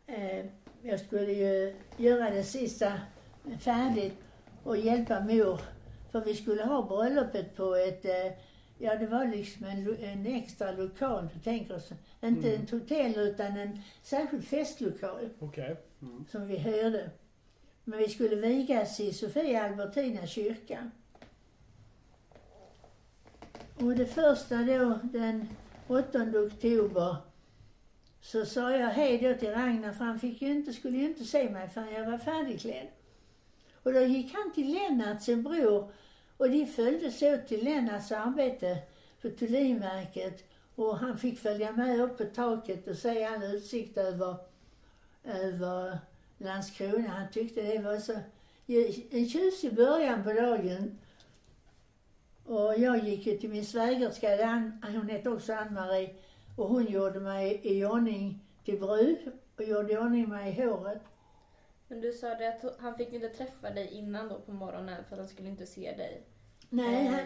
eh, 0.07 0.45
jag 0.81 0.99
skulle 0.99 1.31
ju 1.31 1.73
göra 1.97 2.29
det 2.29 2.43
sista 2.43 2.93
färdigt 3.59 4.13
och 4.63 4.77
hjälpa 4.77 5.19
mor. 5.19 5.61
För 6.11 6.21
vi 6.21 6.35
skulle 6.35 6.63
ha 6.63 6.81
bröllopet 6.87 7.55
på 7.55 7.75
ett, 7.75 8.05
eh, 8.05 8.31
ja 8.77 8.95
det 8.95 9.07
var 9.07 9.25
liksom 9.25 9.65
en, 9.65 9.97
en 10.03 10.25
extra 10.25 10.71
lokal, 10.71 11.27
du 11.33 11.39
tänker 11.39 11.79
så. 11.79 11.93
Inte 12.27 12.49
Mm. 12.49 12.63
ett 12.63 12.71
hotell 12.71 13.17
utan 13.17 13.57
en 13.57 13.81
särskild 14.03 14.47
festlokal 14.47 15.29
Okej. 15.39 15.75
Mm. 16.01 16.25
som 16.31 16.47
vi 16.47 16.57
hyrde. 16.57 17.09
Men 17.83 17.99
vi 17.99 18.09
skulle 18.09 18.35
vigas 18.35 18.99
i 18.99 19.13
Sofia 19.13 19.63
Albertina 19.63 20.27
kyrka. 20.27 20.91
Och 23.79 23.95
det 23.95 24.05
första 24.05 24.55
då, 24.55 24.99
den 25.03 25.47
8 25.87 26.19
oktober, 26.45 27.15
så 28.21 28.45
sa 28.45 28.71
jag 28.71 28.87
hej 28.89 29.17
då 29.17 29.33
till 29.39 29.49
Ragnar 29.51 29.93
för 29.93 30.05
han 30.05 30.19
fick 30.19 30.41
ju 30.41 30.51
inte, 30.51 30.73
skulle 30.73 30.97
ju 30.97 31.05
inte 31.05 31.23
se 31.23 31.49
mig 31.49 31.69
förrän 31.69 31.93
jag 31.93 32.11
var 32.11 32.17
färdigklädd. 32.17 32.87
Och 33.83 33.93
då 33.93 34.01
gick 34.01 34.33
han 34.33 34.51
till 34.53 34.73
Lennart, 34.73 35.21
sin 35.21 35.43
bror, 35.43 35.91
och 36.37 36.49
de 36.49 36.65
följdes 36.65 37.21
åt 37.21 37.47
till 37.47 37.63
Lennarts 37.63 38.11
arbete 38.11 38.77
på 39.21 39.29
Tullinverket. 39.29 40.43
Och 40.75 40.97
han 40.97 41.17
fick 41.17 41.39
följa 41.39 41.71
med 41.71 42.01
upp 42.01 42.17
på 42.17 42.23
taket 42.23 42.87
och 42.87 42.97
se 42.97 43.23
all 43.25 43.43
utsikt 43.43 43.97
över, 43.97 44.35
över 45.23 45.97
Landskrona. 46.37 47.07
Han 47.07 47.31
tyckte 47.31 47.61
det 47.61 47.79
var 47.79 47.97
så 47.97 48.13
en 49.11 49.29
tjusig 49.29 49.75
början 49.75 50.23
på 50.23 50.33
dagen. 50.33 50.97
Och 52.45 52.77
jag 52.77 53.03
gick 53.03 53.25
ju 53.25 53.37
till 53.37 53.49
min 53.49 53.65
svägerska, 53.65 54.45
Ann- 54.45 54.83
hon 54.83 55.09
hette 55.09 55.29
också 55.29 55.53
Ann-Marie, 55.53 56.15
och 56.57 56.67
hon 56.67 56.85
gjorde 56.85 57.19
mig 57.19 57.59
i 57.63 57.85
ordning 57.85 58.39
till 58.65 58.79
brud 58.79 59.17
och 59.57 59.63
gjorde 59.63 59.93
i 59.93 59.97
ordning 59.97 60.29
mig 60.29 60.49
i 60.57 60.61
håret. 60.61 61.01
Men 61.91 62.01
du 62.01 62.11
sa 62.13 62.35
det 62.35 62.47
att 62.47 62.79
han 62.79 62.95
fick 62.95 63.13
inte 63.13 63.29
träffa 63.29 63.69
dig 63.69 63.87
innan 63.91 64.27
då 64.29 64.39
på 64.39 64.51
morgonen 64.51 65.03
för 65.03 65.13
att 65.15 65.19
han 65.19 65.27
skulle 65.27 65.49
inte 65.49 65.65
se 65.65 65.91
dig. 65.97 66.21
Nej, 66.69 67.05
Eh, 67.07 67.11
han, 67.11 67.19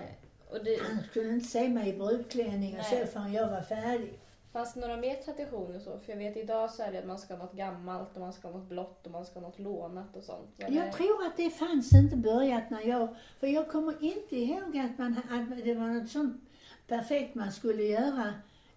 och 0.49 0.63
det, 0.65 0.79
han 0.81 1.03
skulle 1.09 1.29
inte 1.33 1.45
se 1.47 1.69
mig 1.69 1.89
i 1.89 1.97
brudklänning 1.97 2.79
och 2.79 2.85
så 2.85 3.05
förrän 3.05 3.33
jag 3.33 3.51
var 3.51 3.61
färdig. 3.61 4.19
fanns 4.51 4.73
det 4.73 4.79
några 4.79 4.97
mer 4.97 5.15
traditioner 5.15 5.79
så? 5.79 5.99
För 5.99 6.11
jag 6.11 6.17
vet 6.17 6.37
idag 6.37 6.71
så 6.71 6.83
är 6.83 6.91
det 6.91 6.99
att 6.99 7.05
man 7.05 7.17
ska 7.19 7.33
ha 7.35 7.43
något 7.45 7.53
gammalt 7.53 8.09
och 8.13 8.19
man 8.21 8.33
ska 8.33 8.47
ha 8.47 8.57
något 8.57 8.69
blått 8.69 9.05
och 9.05 9.11
man 9.11 9.25
ska 9.25 9.39
ha 9.39 9.47
något 9.47 9.59
lånat 9.59 10.15
och 10.15 10.23
sånt. 10.23 10.47
Det- 10.57 10.73
Jag 10.73 10.91
tror 10.93 11.25
att 11.27 11.37
det 11.37 11.49
fanns 11.49 11.93
inte 11.93 12.15
börjat 12.17 12.69
när 12.69 12.81
jag, 12.81 13.15
för 13.39 13.47
jag 13.47 13.69
kommer 13.69 14.03
inte 14.03 14.35
ihåg 14.35 14.77
att, 14.77 14.97
man, 14.97 15.17
att 15.29 15.63
det 15.65 15.73
var 15.73 15.87
något 15.87 16.09
sånt 16.09 16.41
perfekt 16.87 17.35
man 17.35 17.51
skulle 17.51 17.83
göra, 17.83 18.33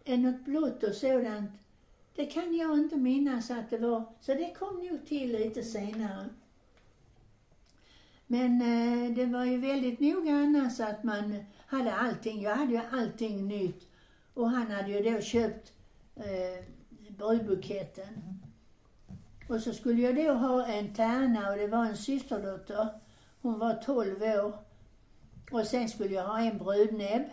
något 0.06 0.40
blått 0.44 0.82
och 0.82 0.94
sådant. 0.94 1.50
Det 2.18 2.26
kan 2.26 2.56
jag 2.56 2.78
inte 2.78 2.96
minnas 2.96 3.50
att 3.50 3.70
det 3.70 3.78
var, 3.78 4.04
så 4.20 4.34
det 4.34 4.54
kom 4.58 4.76
nog 4.76 5.06
till 5.06 5.32
lite 5.32 5.62
senare. 5.62 6.28
Men 8.26 8.60
eh, 8.62 9.16
det 9.16 9.26
var 9.26 9.44
ju 9.44 9.58
väldigt 9.58 10.00
noga 10.00 10.32
annars 10.32 10.80
att 10.80 11.04
man 11.04 11.44
hade 11.66 11.94
allting, 11.94 12.42
jag 12.42 12.56
hade 12.56 12.72
ju 12.72 12.80
allting 12.92 13.48
nytt. 13.48 13.88
Och 14.34 14.50
han 14.50 14.70
hade 14.70 14.90
ju 14.90 15.12
då 15.12 15.20
köpt 15.20 15.72
eh, 16.16 16.64
brudbuketten. 17.08 18.42
Och 19.48 19.60
så 19.60 19.72
skulle 19.72 20.02
jag 20.02 20.16
då 20.16 20.32
ha 20.32 20.66
en 20.66 20.94
tärna 20.94 21.50
och 21.50 21.56
det 21.56 21.66
var 21.66 21.84
en 21.84 21.96
systerdotter. 21.96 22.88
Hon 23.42 23.58
var 23.58 23.74
12 23.74 24.22
år. 24.22 24.52
Och 25.50 25.66
sen 25.66 25.88
skulle 25.88 26.14
jag 26.14 26.26
ha 26.26 26.40
en 26.40 26.58
brudnäbb. 26.58 27.24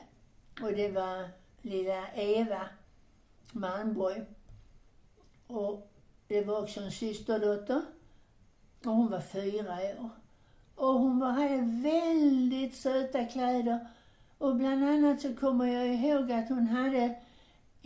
Och 0.62 0.72
det 0.74 0.92
var 0.92 1.30
lilla 1.62 2.08
Eva 2.16 2.62
Malmborg. 3.52 4.26
Och 5.48 5.92
det 6.28 6.42
var 6.42 6.62
också 6.62 6.80
en 6.80 6.92
systerdotter. 6.92 7.82
Och 8.86 8.92
hon 8.92 9.12
var 9.12 9.20
fyra 9.20 9.74
år. 9.74 10.10
Och 10.76 10.94
hon 11.00 11.20
var, 11.20 11.32
hade 11.32 11.62
väldigt 11.84 12.76
söta 12.76 13.26
kläder. 13.26 13.88
Och 14.38 14.56
bland 14.56 14.84
annat 14.84 15.22
så 15.22 15.36
kommer 15.36 15.66
jag 15.66 15.88
ihåg 15.88 16.32
att 16.32 16.50
hon 16.50 16.68
hade 16.68 17.16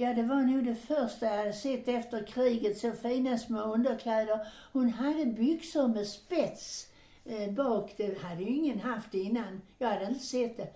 Ja, 0.02 0.13
det 0.13 0.24
var 0.24 0.41
nog 0.41 0.65
det 0.65 0.76
första 0.76 1.26
jag 1.26 1.38
hade 1.38 1.54
sett 1.54 1.88
efter 1.88 2.24
kriget, 2.28 2.78
så 2.78 2.91
fina 2.91 3.38
små 3.38 3.60
underkläder. 3.60 4.48
Hon 4.74 4.89
hade 4.89 5.26
byxor 5.26 5.88
med 5.88 6.08
spets 6.08 6.88
eh, 7.26 7.52
bak, 7.52 7.93
det 7.98 8.22
hade 8.22 8.43
ju 8.43 8.50
ingen 8.50 8.80
haft 8.80 9.13
innan. 9.13 9.62
Jag 9.78 9.89
hade 9.89 10.06
inte 10.06 10.19
sett 10.19 10.58
det. 10.58 10.67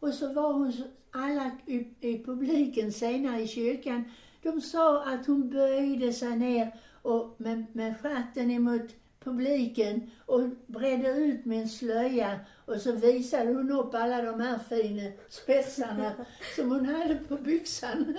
Och 0.00 0.14
så 0.14 0.32
var 0.32 0.52
hon, 0.52 0.72
alla 1.10 1.50
i, 1.66 1.86
i 2.00 2.24
publiken 2.24 2.92
senare 2.92 3.42
i 3.42 3.48
kyrkan, 3.48 4.04
de 4.42 4.60
sa 4.60 5.04
att 5.04 5.26
hon 5.26 5.50
böjde 5.50 6.12
sig 6.12 6.36
ner 6.36 6.72
och 7.02 7.34
med, 7.36 7.66
med 7.72 8.00
stjärten 8.00 8.50
emot 8.50 8.90
publiken 9.24 10.10
och 10.26 10.40
bredde 10.66 11.08
ut 11.08 11.44
med 11.44 11.60
en 11.62 11.68
slöja 11.68 12.40
och 12.66 12.80
så 12.80 12.92
visade 12.92 13.52
hon 13.52 13.70
upp 13.70 13.94
alla 13.94 14.22
de 14.22 14.40
här 14.40 14.58
fina 14.68 15.10
spetsarna 15.28 16.12
som 16.56 16.70
hon 16.70 16.86
hade 16.86 17.14
på 17.14 17.36
byxan. 17.36 18.16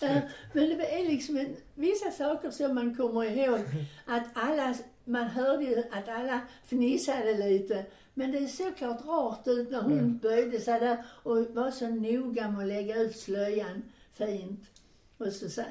Men 0.52 0.68
det 0.68 1.00
är 1.00 1.08
liksom 1.10 1.36
en, 1.36 1.56
vissa 1.74 2.10
saker 2.10 2.50
som 2.50 2.74
man 2.74 2.96
kommer 2.96 3.24
ihåg 3.24 3.60
att 4.06 4.24
alla, 4.34 4.74
man 5.04 5.24
hörde 5.24 5.64
ju 5.64 5.78
att 5.92 6.08
alla 6.08 6.40
fnissade 6.66 7.34
lite. 7.34 7.84
Men 8.14 8.32
det 8.32 8.48
såg 8.48 8.76
klart 8.76 9.04
rart 9.06 9.46
ut 9.48 9.70
när 9.70 9.82
hon 9.82 9.92
Mm. 9.92 10.18
böjde 10.18 10.60
sig 10.60 10.80
där 10.80 11.04
och 11.22 11.36
var 11.38 11.70
så 11.70 11.88
noga 11.88 12.48
med 12.50 12.60
att 12.62 12.68
lägga 12.68 12.96
ut 12.96 13.16
slöjan 13.16 13.82
fint. 14.12 14.60
Och 15.26 15.32
så, 15.32 15.50
så 15.50 15.62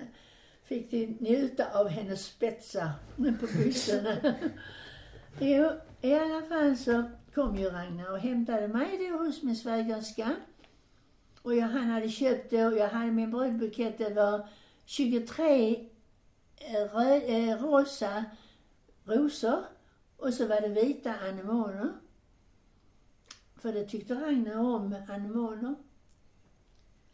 fick 0.64 0.92
de 0.92 1.06
njuta 1.06 1.80
av 1.80 1.88
hennes 1.88 2.26
spetsar 2.26 2.90
på 3.16 3.48
byxorna. 3.58 4.18
jo, 5.40 5.72
i 6.02 6.14
alla 6.14 6.42
fall 6.42 6.78
så 6.78 7.04
kom 7.34 7.58
ju 7.58 7.70
Ragnar 7.70 8.12
och 8.12 8.20
hämtade 8.20 8.68
mig 8.68 9.10
då 9.10 9.18
hos 9.18 9.44
min 9.44 9.56
svägerska. 9.56 10.36
Och 11.42 11.56
jag, 11.56 11.68
han 11.68 11.90
hade 11.90 12.10
köpt 12.10 12.52
då, 12.52 12.58
jag 12.58 12.90
hade 12.90 13.12
min 13.12 13.32
brudbukett, 13.32 13.98
det 13.98 14.14
var 14.14 14.48
23 14.86 15.90
eh, 16.58 16.74
rö, 16.74 17.16
eh, 17.16 17.64
rosa 17.64 18.26
rosor 19.06 19.64
och 20.18 20.34
så 20.34 20.48
var 20.48 20.62
det 20.62 20.68
vita 20.68 21.16
anemoner. 21.16 21.92
För 23.56 23.74
det 23.74 23.84
tyckte 23.84 24.14
Ragnar 24.14 24.58
om, 24.58 24.96
anemoner. 25.10 25.76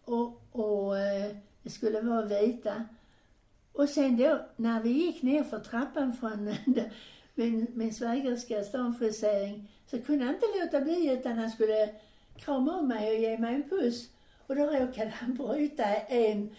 Och, 0.05 0.41
och 0.51 0.97
eh, 0.97 1.37
skulle 1.69 2.01
vara 2.01 2.25
vita. 2.25 2.85
Och 3.73 3.89
sen 3.89 4.17
då, 4.17 4.45
när 4.55 4.81
vi 4.81 4.89
gick 4.89 5.21
ner 5.21 5.43
för 5.43 5.59
trappan 5.59 6.13
från 6.13 6.55
min, 7.35 7.67
min 7.73 7.93
svägerskas 7.93 8.71
damfrisering, 8.71 9.71
så 9.91 10.01
kunde 10.01 10.25
han 10.25 10.33
inte 10.33 10.45
låta 10.63 10.81
bli 10.81 11.13
utan 11.13 11.37
han 11.37 11.51
skulle 11.51 11.89
krama 12.37 12.77
om 12.77 12.87
mig 12.87 13.15
och 13.15 13.21
ge 13.21 13.37
mig 13.37 13.55
en 13.55 13.69
puss. 13.69 14.09
Och 14.47 14.55
då 14.55 14.63
råkade 14.63 15.09
han 15.09 15.35
bryta 15.35 15.95
en 15.95 16.55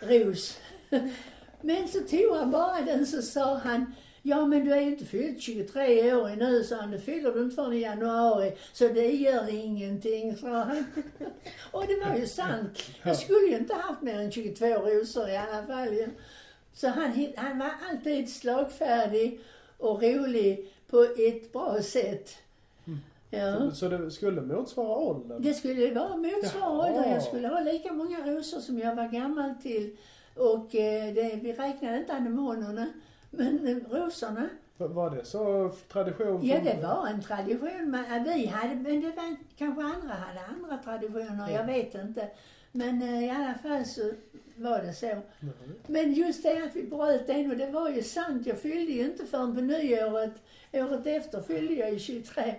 ros. 0.00 0.58
Men 1.60 1.88
så 1.88 2.00
tog 2.00 2.36
han 2.36 2.50
bara 2.50 2.80
den 2.80 3.06
så 3.06 3.22
sa 3.22 3.56
han, 3.56 3.94
ja 4.22 4.46
men 4.46 4.64
du 4.64 4.72
är 4.72 4.80
ju 4.80 4.86
inte 4.86 5.04
fyllt 5.04 5.40
23 5.40 6.14
år 6.14 6.36
nu, 6.36 6.64
sa 6.64 6.76
han, 6.76 6.90
det 6.90 6.98
fyller 6.98 7.32
du 7.32 7.42
inte 7.42 7.56
förrän 7.56 7.72
i 7.72 7.80
januari, 7.80 8.52
så 8.72 8.88
det 8.88 9.10
gör 9.10 9.54
ingenting, 9.54 10.36
sa 10.36 10.48
han. 10.48 10.84
Och 11.70 11.86
det 11.86 12.04
var 12.06 12.16
ju 12.16 12.26
sant. 12.26 12.82
Jag 13.02 13.16
skulle 13.16 13.46
ju 13.46 13.56
inte 13.56 13.74
haft 13.74 14.02
mer 14.02 14.20
än 14.20 14.32
22 14.32 14.66
rosor 14.66 15.28
i 15.28 15.36
alla 15.36 15.66
fall. 15.66 15.96
Så 16.72 16.88
han, 16.88 17.26
han 17.36 17.58
var 17.58 17.70
alltid 17.90 18.30
slagfärdig 18.30 19.40
och 19.78 20.02
rolig 20.02 20.72
på 20.90 21.02
ett 21.02 21.52
bra 21.52 21.82
sätt. 21.82 22.36
Ja. 23.30 23.70
Så, 23.70 23.70
så 23.70 23.88
det 23.88 24.10
skulle 24.10 24.40
motsvara 24.40 24.96
åldern? 24.98 25.42
Det 25.42 25.54
skulle 25.54 25.94
vara 25.94 26.16
motsvarande 26.16 26.52
Jaha. 26.54 26.98
ålder. 26.98 27.12
Jag 27.12 27.22
skulle 27.22 27.48
ha 27.48 27.60
lika 27.60 27.92
många 27.92 28.18
rosor 28.26 28.60
som 28.60 28.78
jag 28.78 28.94
var 28.94 29.08
gammal 29.08 29.54
till. 29.62 29.96
Och 30.36 30.74
eh, 30.74 31.14
det, 31.14 31.38
vi 31.42 31.52
räknade 31.52 31.98
inte 31.98 32.12
anemonerna, 32.12 32.86
men 33.30 33.68
eh, 33.68 33.76
rosorna. 33.90 34.48
Var- 34.76 35.10
det 35.10 35.24
så 35.24 35.72
tradition? 35.92 36.46
Ja, 36.46 36.60
det 36.64 36.82
var 36.82 37.06
en 37.06 37.22
tradition. 37.22 37.90
Men, 37.90 38.04
eh, 38.04 38.34
vi 38.34 38.46
hade, 38.46 38.74
men 38.74 39.00
det 39.00 39.16
var 39.16 39.36
kanske 39.56 39.82
andra 39.82 40.14
hade 40.14 40.40
andra 40.46 40.78
traditioner. 40.84 41.50
Ja. 41.50 41.56
Jag 41.56 41.66
vet 41.66 41.94
inte. 41.94 42.28
Men 42.72 43.02
eh, 43.02 43.24
i 43.24 43.30
alla 43.30 43.54
fall 43.54 43.84
så 43.84 44.12
var 44.56 44.82
det 44.82 44.92
så. 44.92 45.06
Nej. 45.06 45.22
Men 45.86 46.12
just 46.12 46.42
det 46.42 46.64
att 46.64 46.76
vi 46.76 46.82
bröt 46.82 47.26
den 47.26 47.50
och 47.50 47.56
det 47.56 47.70
var 47.70 47.90
ju 47.90 48.02
sant. 48.02 48.46
Jag 48.46 48.58
fyllde 48.58 48.92
ju 48.92 49.04
inte 49.04 49.26
förrän 49.26 49.54
på 49.54 49.60
nyåret. 49.60 50.32
Året 50.72 51.06
efter 51.06 51.42
fyllde 51.42 51.74
jag 51.74 51.92
ju 51.92 51.98
23. 51.98 52.54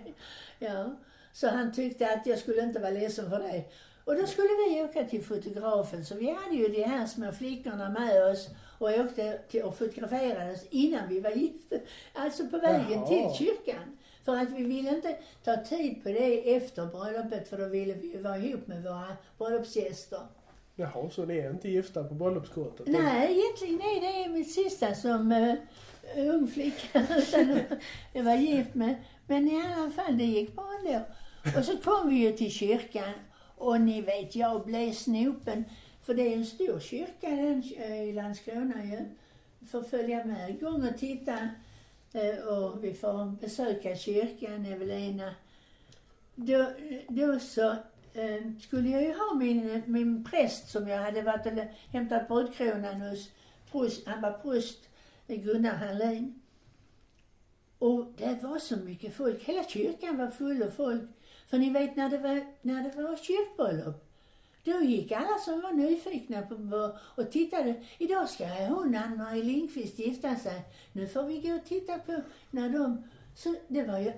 Ja. 0.58 0.96
Så 1.32 1.48
han 1.48 1.72
tyckte 1.72 2.12
att 2.12 2.26
jag 2.26 2.38
skulle 2.38 2.62
inte 2.62 2.80
vara 2.80 2.90
ledsen 2.90 3.30
för 3.30 3.38
det. 3.38 3.64
Och 4.04 4.16
då 4.16 4.26
skulle 4.26 4.48
vi 4.48 4.82
åka 4.82 5.04
till 5.04 5.24
fotografen. 5.24 6.04
Så 6.04 6.14
vi 6.14 6.30
hade 6.30 6.56
ju 6.56 6.68
de 6.68 6.82
här 6.82 7.06
små 7.06 7.32
flickorna 7.32 7.88
med 7.90 8.30
oss 8.30 8.48
och 8.82 9.00
åkte 9.00 9.38
till 9.48 9.62
och 9.62 9.78
fotograferades 9.78 10.66
innan 10.70 11.08
vi 11.08 11.20
var 11.20 11.30
gifta. 11.30 11.76
Alltså 12.12 12.46
på 12.46 12.58
vägen 12.58 12.90
Jaha. 12.90 13.06
till 13.06 13.46
kyrkan. 13.46 13.98
För 14.24 14.36
att 14.36 14.50
vi 14.50 14.62
ville 14.64 14.96
inte 14.96 15.16
ta 15.44 15.56
tid 15.56 16.02
på 16.02 16.08
det 16.08 16.54
efter 16.54 16.86
bröllopet 16.86 17.48
för 17.48 17.58
då 17.58 17.68
ville 17.68 17.94
vi 17.94 18.12
ju 18.12 18.22
vara 18.22 18.38
ihop 18.38 18.66
med 18.66 18.82
våra 18.82 19.16
bröllopsgäster. 19.38 20.20
Jaha, 20.76 21.10
så 21.10 21.24
ni 21.24 21.38
är 21.38 21.50
inte 21.50 21.68
gifta 21.68 22.04
på 22.04 22.14
bröllopskortet? 22.14 22.86
Nej, 22.86 23.38
egentligen 23.38 23.80
är 23.80 24.24
det 24.24 24.32
mitt 24.32 24.52
sista 24.52 24.94
som 24.94 25.32
uh, 25.32 25.54
ung 26.16 26.48
flicka 26.48 26.88
jag 28.12 28.22
var 28.22 28.36
gift 28.36 28.74
med. 28.74 28.94
Men 29.26 29.48
i 29.48 29.62
alla 29.66 29.90
fall, 29.90 30.18
det 30.18 30.24
gick 30.24 30.54
bra 30.54 30.68
ändå. 30.78 31.00
Och 31.58 31.64
så 31.64 31.76
kom 31.76 32.08
vi 32.08 32.16
ju 32.16 32.32
till 32.32 32.50
kyrkan 32.50 33.12
och 33.56 33.80
ni 33.80 34.00
vet, 34.00 34.36
jag 34.36 34.64
blev 34.64 34.92
snopen. 34.92 35.64
För 36.02 36.14
det 36.14 36.32
är 36.32 36.36
en 36.36 36.46
stor 36.46 36.80
kyrka 36.80 37.30
den 37.30 37.62
eh, 37.76 38.02
i 38.02 38.12
Landskrona 38.12 38.84
ju. 38.84 39.04
Får 39.66 39.82
följa 39.82 40.24
med 40.24 40.50
en 40.50 40.58
gång 40.58 40.88
och 40.88 40.98
titta. 40.98 41.48
Eh, 42.12 42.46
och 42.48 42.84
vi 42.84 42.94
får 42.94 43.40
besöka 43.40 43.96
kyrkan, 43.96 44.66
Evelina. 44.66 45.34
Då, 46.34 46.66
då 47.08 47.38
så 47.38 47.70
eh, 48.14 48.52
skulle 48.60 48.88
jag 48.88 49.02
ju 49.02 49.12
ha 49.12 49.34
min, 49.34 49.82
min 49.86 50.24
präst 50.24 50.68
som 50.68 50.88
jag 50.88 50.98
hade 50.98 51.22
varit 51.22 51.46
och 51.46 51.52
hämtat 51.92 52.28
brudkronan 52.28 53.00
hos. 53.00 53.30
Prost, 53.70 54.06
han 54.06 54.22
var 54.22 54.32
prost, 54.32 54.88
Gunnar 55.26 55.74
Hallin. 55.74 56.40
Och 57.78 58.12
det 58.16 58.42
var 58.42 58.58
så 58.58 58.76
mycket 58.76 59.14
folk. 59.14 59.42
Hela 59.42 59.64
kyrkan 59.64 60.18
var 60.18 60.30
full 60.30 60.62
av 60.62 60.70
folk. 60.70 61.02
För 61.48 61.58
ni 61.58 61.70
vet 61.70 61.96
när 61.96 62.08
det 62.08 62.18
var, 62.18 62.46
när 62.62 62.82
det 62.82 63.02
var 63.02 63.16
kyrkbröllop. 63.16 64.11
Då 64.64 64.80
gick 64.80 65.12
alla 65.12 65.38
som 65.38 65.60
var 65.60 65.72
nyfikna 65.72 66.42
på, 66.42 66.96
och 66.98 67.30
tittade. 67.30 67.74
Idag 67.98 68.28
ska 68.28 68.46
hon, 68.46 68.94
Ann-Marie 68.94 69.42
Lindqvist, 69.42 69.98
gifta 69.98 70.36
sig. 70.36 70.62
Nu 70.92 71.08
får 71.08 71.22
vi 71.22 71.40
gå 71.40 71.54
och 71.54 71.64
titta 71.64 71.98
på 71.98 72.20
när 72.50 72.68
de... 72.68 73.02
Så 73.34 73.54
det 73.68 73.82
var 73.82 73.98
ju 73.98 74.12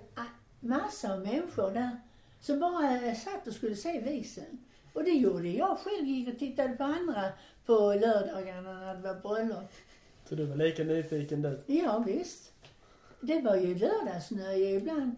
massa 0.61 1.13
av 1.13 1.21
människor 1.21 1.71
där 1.71 2.01
som 2.41 2.61
bara 2.61 3.07
eh, 3.07 3.15
satt 3.17 3.47
och 3.47 3.55
skulle 3.55 3.77
se 3.77 4.01
vigseln. 4.01 4.59
Och 4.93 5.05
det 5.05 5.11
gjorde 5.11 5.49
jag 5.49 5.79
själv. 5.79 6.07
Gick 6.07 6.29
och 6.29 6.39
tittade 6.39 6.77
på 6.77 6.85
andra 6.85 7.23
på 7.67 7.73
lördagarna 7.73 8.73
när 8.73 8.95
det 8.95 9.01
var 9.01 9.15
bröllop. 9.15 9.73
Så 10.29 10.35
du 10.35 10.45
var 10.45 10.57
lika 10.57 10.85
nyfiken 10.85 11.43
du? 11.43 11.61
Ja, 11.67 11.99
visst. 11.99 12.53
Det 13.21 13.41
var 13.41 13.57
ju 13.57 13.79
lördagsnöje 13.79 14.71
ibland. 14.71 15.15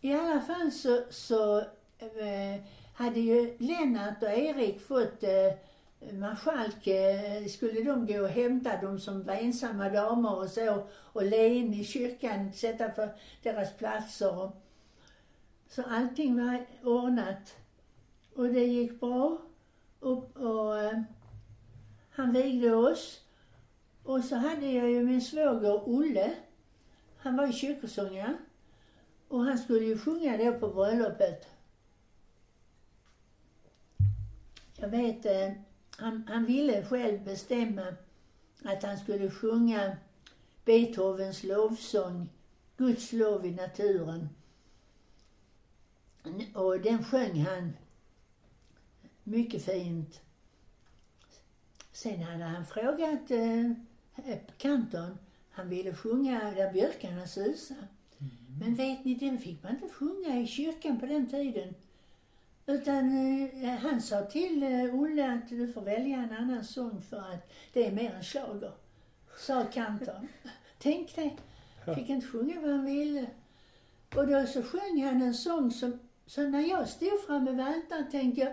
I 0.00 0.12
alla 0.12 0.40
fall 0.40 0.72
så, 0.72 1.02
så 1.10 1.58
eh, 1.98 2.60
hade 2.96 3.20
ju 3.20 3.56
Lennart 3.58 4.22
och 4.22 4.28
Erik 4.28 4.80
fått 4.80 5.22
eh, 5.22 6.12
marskalk, 6.12 6.86
eh, 6.86 7.46
skulle 7.46 7.82
de 7.82 8.06
gå 8.06 8.20
och 8.22 8.28
hämta 8.28 8.80
dem 8.80 9.00
som 9.00 9.22
var 9.22 9.34
ensamma 9.34 9.88
damer 9.88 10.38
och 10.38 10.48
så 10.48 10.86
och 10.92 11.22
le 11.22 11.48
in 11.54 11.74
i 11.74 11.84
kyrkan, 11.84 12.52
sätta 12.52 12.88
på 12.88 13.08
deras 13.42 13.76
platser. 13.76 14.38
Och, 14.38 14.50
så 15.68 15.82
allting 15.82 16.36
var 16.36 16.66
ordnat. 16.82 17.56
Och 18.34 18.48
det 18.48 18.64
gick 18.64 19.00
bra. 19.00 19.38
Och, 20.00 20.36
och 20.36 20.78
eh, 20.78 21.00
han 22.10 22.32
vigde 22.32 22.74
oss. 22.74 23.20
Och 24.02 24.24
så 24.24 24.36
hade 24.36 24.66
jag 24.66 24.90
ju 24.90 25.04
min 25.04 25.20
svåger 25.20 25.88
Olle. 25.88 26.34
Han 27.18 27.36
var 27.36 27.46
ju 27.46 27.52
kyrkosångare. 27.52 28.36
Och 29.28 29.40
han 29.40 29.58
skulle 29.58 29.84
ju 29.84 29.98
sjunga 29.98 30.36
då 30.36 30.52
på 30.58 30.68
bröllopet. 30.68 31.55
Jag 34.76 34.88
vet, 34.88 35.26
eh, 35.26 35.52
han, 35.90 36.24
han 36.28 36.44
ville 36.44 36.86
själv 36.86 37.24
bestämma 37.24 37.86
att 38.64 38.82
han 38.82 38.98
skulle 38.98 39.30
sjunga 39.30 39.96
Beethovens 40.64 41.42
lovsång, 41.42 42.28
Guds 42.76 43.12
lov 43.12 43.46
i 43.46 43.50
naturen. 43.50 44.28
Och 46.54 46.80
den 46.80 47.04
sjöng 47.04 47.44
han 47.44 47.72
mycket 49.24 49.64
fint. 49.64 50.20
Sen 51.92 52.22
hade 52.22 52.44
han 52.44 52.66
frågat 52.66 53.30
eh, 53.30 54.38
kantorn, 54.58 55.18
han 55.50 55.68
ville 55.68 55.94
sjunga 55.94 56.50
Där 56.50 56.72
björkarna 56.72 57.26
susar. 57.26 57.88
Men 58.60 58.74
vet 58.74 59.04
ni, 59.04 59.14
den 59.14 59.38
fick 59.38 59.62
man 59.62 59.72
inte 59.72 59.88
sjunga 59.88 60.40
i 60.40 60.46
kyrkan 60.46 61.00
på 61.00 61.06
den 61.06 61.30
tiden. 61.30 61.74
Utan 62.66 63.08
eh, 63.62 63.68
han 63.68 64.00
sa 64.00 64.22
till 64.22 64.62
eh, 64.62 64.94
Olle 64.94 65.32
att 65.32 65.48
du 65.48 65.72
får 65.72 65.80
välja 65.80 66.16
en 66.16 66.32
annan 66.32 66.64
sång 66.64 67.02
för 67.02 67.16
att 67.16 67.52
det 67.72 67.86
är 67.86 67.92
mer 67.92 68.14
en 68.14 68.22
schlager. 68.22 68.72
Sa 69.38 69.64
kantorn. 69.64 70.28
Tänk 70.78 71.16
dig, 71.16 71.36
fick 71.94 72.08
inte 72.08 72.26
sjunga 72.26 72.60
vad 72.60 72.70
han 72.70 72.84
ville. 72.84 73.26
Och 74.14 74.26
då 74.26 74.46
så 74.46 74.62
sjöng 74.62 75.04
han 75.04 75.22
en 75.22 75.34
sång 75.34 75.70
som, 75.70 75.98
så 76.26 76.42
när 76.42 76.60
jag 76.60 76.88
stod 76.88 77.20
framme 77.26 77.50
vid 77.50 77.60
altaret 77.60 78.10
tänkte 78.10 78.40
jag, 78.40 78.52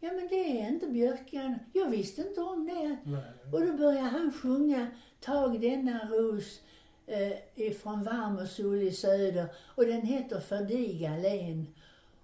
ja 0.00 0.12
men 0.12 0.28
det 0.28 0.60
är 0.60 0.68
inte 0.68 0.86
björkarna. 0.86 1.58
Jag 1.72 1.90
visste 1.90 2.22
inte 2.22 2.40
om 2.40 2.66
det. 2.66 2.96
Nej. 3.10 3.22
Och 3.52 3.66
då 3.66 3.72
började 3.72 4.08
han 4.08 4.32
sjunga 4.32 4.86
Tag 5.20 5.60
denna 5.60 6.08
ros 6.08 6.60
eh, 7.06 7.32
ifrån 7.54 8.02
varm 8.02 8.38
och 8.38 8.48
solig 8.48 8.94
söder 8.94 9.46
och 9.74 9.84
den 9.84 10.02
heter 10.02 10.40
Fördiga 10.40 11.16
len. 11.16 11.66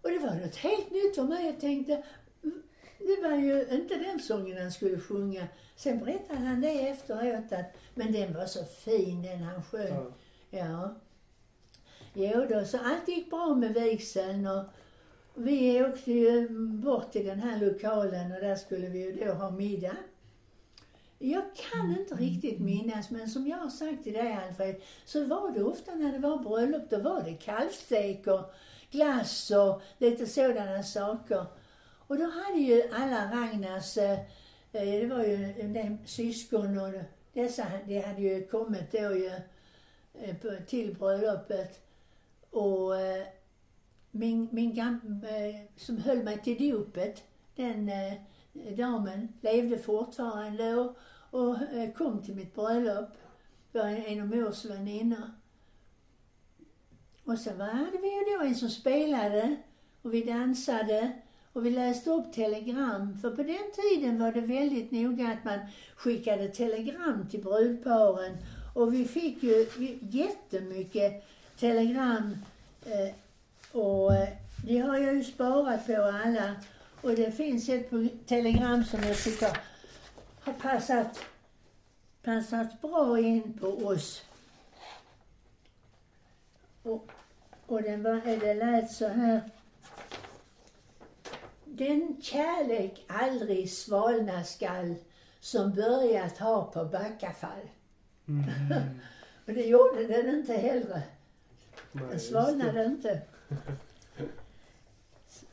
Och 0.05 0.11
det 0.11 0.19
var 0.19 0.35
något 0.35 0.57
helt 0.57 0.91
nytt 0.91 1.15
för 1.15 1.23
mig. 1.23 1.47
Jag 1.47 1.61
tänkte, 1.61 2.03
"Mm, 2.43 2.63
det 2.99 3.29
var 3.29 3.37
ju 3.37 3.67
inte 3.71 3.95
den 3.95 4.21
sången 4.21 4.59
han 4.63 4.73
skulle 4.73 5.01
sjunga. 5.01 5.49
Sen 5.77 5.99
berättade 5.99 6.39
han 6.41 6.61
det 6.61 6.89
efteråt 6.89 7.53
att, 7.53 7.77
men 7.95 8.13
den 8.13 8.35
var 8.35 8.47
så 8.47 8.65
fin 8.65 9.23
den 9.23 9.43
han 9.43 9.63
sjöng. 9.63 10.13
Ja. 10.51 10.59
Ja. 10.59 10.95
Jo 12.15 12.47
då, 12.51 12.65
så 12.65 12.79
allt 12.79 13.09
gick 13.09 13.31
bra 13.31 13.55
med 13.55 13.75
vigseln 13.75 14.47
och 14.47 14.65
vi 15.35 15.85
åkte 15.85 16.13
ju 16.13 16.49
bort 16.69 17.13
till 17.13 17.27
den 17.27 17.41
här 17.41 17.61
lokalen 17.67 18.33
och 18.33 18.41
där 18.41 18.57
skulle 18.57 18.89
vi 18.89 18.99
ju 18.99 19.13
då 19.25 19.33
ha 19.33 19.51
middag. 19.51 19.97
Jag 21.19 21.43
kan 21.71 21.97
inte 21.99 22.15
riktigt 22.15 22.61
minnas, 22.61 23.11
men 23.11 23.29
som 23.29 23.47
jag 23.47 23.57
har 23.57 23.69
sagt 23.71 24.05
till 24.05 24.13
dig 24.13 24.33
Alfred, 24.49 24.77
så 25.05 25.25
var 25.25 25.51
det 25.51 25.63
ofta 25.65 25.95
när 25.95 26.13
det 26.13 26.19
var 26.19 26.39
bröllop, 26.39 26.91
då 26.91 26.99
var 26.99 27.23
det 27.23 27.33
kalvstek 27.35 28.27
och 28.27 28.55
glass 28.95 29.51
och 29.51 29.83
lite 29.99 30.27
sådana 30.27 30.83
saker. 30.83 31.47
Och 32.07 32.19
då 32.19 32.25
hade 32.25 32.59
ju 32.59 32.83
alla 32.93 33.33
Ragnars, 33.33 33.97
eh, 33.99 34.19
eh, 34.73 35.01
det 35.01 35.07
var 35.07 35.25
ju 35.25 35.55
en 35.61 35.73
del 35.73 35.97
syskon 36.05 36.79
och 36.79 36.93
dessa, 37.33 37.67
det 37.87 38.01
hade 38.01 38.23
ju 38.23 38.47
kommit 38.47 38.93
då 38.93 38.99
ju 38.99 39.33
eh, 40.15 40.37
till 40.67 40.95
bröllopet. 40.95 41.81
Och 42.51 42.93
min, 44.11 44.49
min 44.53 44.75
gam, 44.75 45.25
som 45.77 45.99
höll 45.99 46.23
mig 46.23 46.43
till 46.43 46.71
dopet, 46.71 47.23
den 47.57 47.91
damen 48.77 49.29
levde 49.41 49.79
fortfarande 49.79 50.75
och, 50.75 50.97
och 51.31 51.57
kom 51.97 52.23
till 52.23 52.35
mitt 52.35 52.55
bröllop. 52.55 53.09
Det 53.73 53.79
var 53.79 53.87
en 53.89 54.21
av 54.21 54.27
mors 54.27 54.65
väninnor. 54.65 55.31
Och 57.25 57.39
sen 57.39 57.61
hade 57.61 57.99
vi 57.99 58.09
ju 58.09 58.37
då 58.39 58.45
en 58.45 58.55
som 58.55 58.71
spelade 58.71 59.57
och 60.03 60.15
vi 60.15 60.23
dansade 60.23 61.13
och 61.53 61.67
vi 61.67 61.71
läste 61.71 62.11
upp 62.11 62.33
telegram. 62.33 63.19
För 63.23 63.31
på 63.31 63.43
den 63.43 63.73
tiden 63.75 64.21
var 64.21 64.33
det 64.33 64.41
väldigt 64.41 64.91
noga 64.91 65.29
att 65.29 65.45
man 65.45 65.59
skickade 65.97 66.49
telegram 66.49 67.29
till 67.31 67.43
brudparen. 67.43 68.37
Och 68.75 68.95
vi 68.95 69.05
fick 69.05 69.43
ju 69.43 69.67
jättemycket 70.01 71.25
telegram. 71.59 72.37
Eh, 72.87 73.15
och 73.81 74.15
eh, 74.15 74.29
det 74.67 74.79
har 74.79 74.99
jag 74.99 75.15
ju 75.15 75.25
sparat 75.25 75.87
på 75.87 76.03
alla. 76.25 76.55
Och 77.01 77.11
det 77.11 77.33
finns 77.33 77.69
ett 77.69 77.91
telegram 78.27 78.85
som 78.85 79.03
jag 79.03 79.17
tycker 79.17 79.59
har 80.41 80.53
passat, 80.53 81.19
passat 82.23 82.83
bra 82.83 83.19
in 83.19 83.59
på 83.61 83.67
oss. 83.67 84.23
Och 86.85 87.11
och 87.67 87.83
den 87.83 88.03
var, 88.03 88.41
det 88.41 88.55
lät 88.55 88.91
så 88.91 89.09
här. 89.09 89.41
Den 91.65 92.17
kärlek 92.23 93.05
aldrig 93.09 93.71
svalna 93.71 94.45
skall 94.45 94.95
som 95.41 95.75
börjat 95.75 96.39
ha 96.39 96.65
på 96.65 96.85
Backafall. 96.85 97.69
Mm. 98.29 98.45
Och 99.47 99.53
det 99.53 99.67
gjorde 99.67 100.07
den 100.07 100.29
inte 100.29 100.53
heller. 100.53 101.03
Den 101.93 102.21
svalnade 102.21 102.85
inte. 102.85 103.21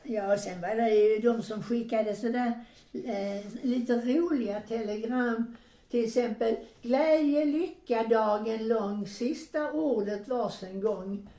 Ja, 0.03 0.33
och 0.33 0.39
sen 0.39 0.61
var 0.61 0.75
det 0.75 0.89
ju 0.89 1.19
de 1.19 1.43
som 1.43 1.63
skickade 1.63 2.15
sådär 2.15 2.65
eh, 2.93 3.45
lite 3.61 3.93
roliga 3.93 4.61
telegram. 4.61 5.57
Till 5.91 6.05
exempel, 6.05 6.55
glädje, 6.81 7.45
lycka, 7.45 8.03
dagen 8.03 8.67
lång, 8.67 9.07
sista 9.07 9.71
ordet 9.71 10.27
vars 10.27 10.63
en 10.63 10.81
gång. 10.81 11.29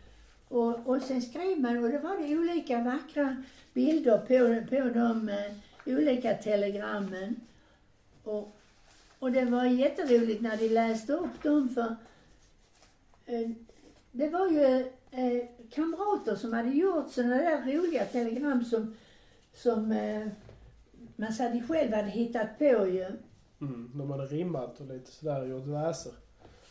Och, 0.49 0.87
och 0.87 1.03
sen 1.03 1.23
skrev 1.23 1.61
man, 1.61 1.85
och 1.85 1.91
det 1.91 1.99
var 1.99 2.17
det 2.17 2.39
olika 2.39 2.79
vackra 2.79 3.43
bilder 3.73 4.19
på, 4.19 4.67
på 4.77 4.99
de 4.99 5.29
eh, 5.29 5.53
olika 5.97 6.35
telegrammen. 6.35 7.41
Och, 8.25 8.57
och 9.19 9.33
det 9.33 9.45
var 9.45 9.65
jätteroligt 9.65 10.43
när 10.43 10.57
de 10.57 10.69
läste 10.69 11.13
upp 11.13 11.43
dem 11.43 11.69
för 11.69 11.97
eh, 13.27 13.51
det 14.11 14.29
var 14.29 14.51
ju 14.51 14.87
eh, 15.11 15.49
kamrater 15.71 16.35
som 16.35 16.53
hade 16.53 16.71
gjort 16.71 17.13
sådana 17.13 17.37
där 17.37 17.73
roliga 17.73 18.05
telegram 18.05 18.65
som, 18.65 18.95
som 19.55 19.93
eh, 19.93 20.27
man 21.17 21.33
sa 21.33 21.49
de 21.49 21.63
själva 21.63 21.97
hade 21.97 22.11
hittat 22.11 22.59
på 22.59 22.87
ju. 22.87 23.13
Mm, 23.63 23.91
de 23.95 24.11
hade 24.11 24.27
rimmat 24.27 24.81
och 24.81 24.87
lite 24.87 25.11
sådär 25.11 25.47
gjort 25.47 25.67
verser. 25.67 26.13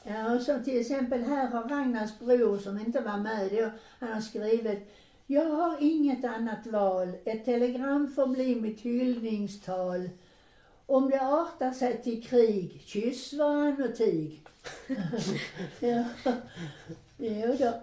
Ja, 0.04 0.36
och 0.36 0.42
så 0.42 0.60
till 0.60 0.82
exempel 0.82 1.24
här 1.24 1.48
har 1.48 1.70
Ragnars 1.70 2.20
bror 2.20 2.58
som 2.58 2.80
inte 2.80 3.02
var 3.02 3.18
med 3.18 3.52
då, 3.52 3.70
han 4.00 4.14
har 4.14 4.22
skrivit 4.22 4.92
Jag 5.28 5.50
har 5.50 5.78
inget 5.80 6.26
annat 6.26 6.68
val. 6.68 7.16
Ett 7.26 7.46
telegram 7.46 8.14
får 8.16 8.28
bli 8.28 8.56
mitt 8.56 8.82
hyllningstal. 8.82 10.10
Om 10.86 11.10
det 11.10 11.22
artar 11.22 11.72
sig 11.72 12.02
till 12.04 12.24
krig, 12.24 12.82
kyss 12.86 13.34
varann 13.34 13.84
och 13.84 13.96
tig. 13.96 14.42
ja. 15.80 16.04
Jo 17.18 17.56
då. 17.60 17.74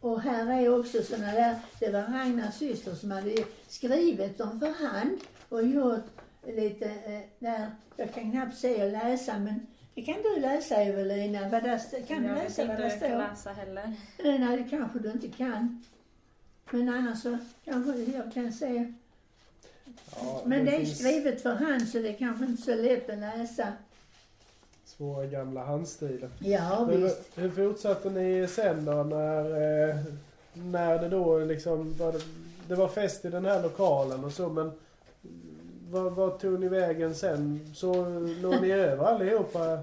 Och 0.00 0.20
här 0.20 0.62
är 0.62 0.80
också 0.80 1.02
såna 1.02 1.32
där, 1.32 1.58
det 1.80 1.90
var 1.90 2.02
Ragnars 2.02 2.54
syster 2.54 2.94
som 2.94 3.10
hade 3.10 3.34
skrivit 3.68 4.38
dem 4.38 4.60
för 4.60 4.86
hand 4.86 5.18
och 5.48 5.62
gjort 5.62 6.04
lite 6.46 6.84
eh, 6.84 7.20
där, 7.38 7.70
jag 7.96 8.14
kan 8.14 8.30
knappt 8.32 8.56
se 8.56 8.84
och 8.84 8.92
läsa 8.92 9.38
men 9.38 9.66
det 9.94 10.02
kan 10.02 10.22
du 10.22 10.40
läsa 10.40 10.76
Evelina, 10.76 11.48
vad 11.48 11.62
där, 11.62 12.06
kan 12.08 12.22
du 12.22 12.28
jag 12.28 12.36
läsa 12.36 12.64
vet 12.64 12.78
vad 12.80 12.90
inte 12.90 13.06
det 13.06 13.06
hur 13.08 13.16
jag 13.16 13.28
kan 13.28 13.36
står? 13.36 13.50
läsa 13.50 13.60
heller. 13.60 13.92
Eh, 14.18 14.40
Nej, 14.40 14.56
det 14.62 14.70
kanske 14.70 14.98
du 14.98 15.10
inte 15.10 15.28
kan. 15.28 15.84
Men 16.70 16.88
annars 16.88 17.22
så 17.22 17.38
kanske 17.64 17.92
jag 18.16 18.32
kan 18.34 18.52
se. 18.52 18.92
Ja, 20.16 20.42
Men 20.46 20.64
det 20.64 20.72
är 20.74 20.78
finns 20.78 20.98
skrivet 20.98 21.42
för 21.42 21.54
hand 21.54 21.88
så 21.88 21.98
det 21.98 22.08
är 22.08 22.12
kanske 22.16 22.44
inte 22.44 22.62
så 22.62 22.74
lätt 22.74 23.10
att 23.10 23.18
läsa. 23.18 23.72
Svåra 24.84 25.26
gamla 25.26 25.64
handstilen. 25.64 26.30
Ja, 26.38 26.86
Men 26.90 27.02
visst. 27.02 27.22
hur 27.34 27.50
fortsatte 27.50 28.10
ni 28.10 28.46
sen 28.48 28.84
då 28.84 28.92
när, 28.92 29.44
eh, 29.90 29.96
när 30.54 30.98
det 30.98 31.08
då 31.08 31.38
liksom 31.38 31.94
var 31.98 32.12
det, 32.12 32.20
det 32.68 32.74
var 32.74 32.88
fest 32.88 33.24
i 33.24 33.28
den 33.28 33.44
här 33.44 33.62
lokalen 33.62 34.24
och 34.24 34.32
så 34.32 34.48
men 34.48 34.72
vad, 35.90 36.12
vad 36.12 36.38
tog 36.38 36.60
ni 36.60 36.68
vägen 36.68 37.14
sen? 37.14 37.70
Så 37.74 37.94
låg 38.42 38.62
ni 38.62 38.70
över 38.70 39.04
allihopa 39.04 39.78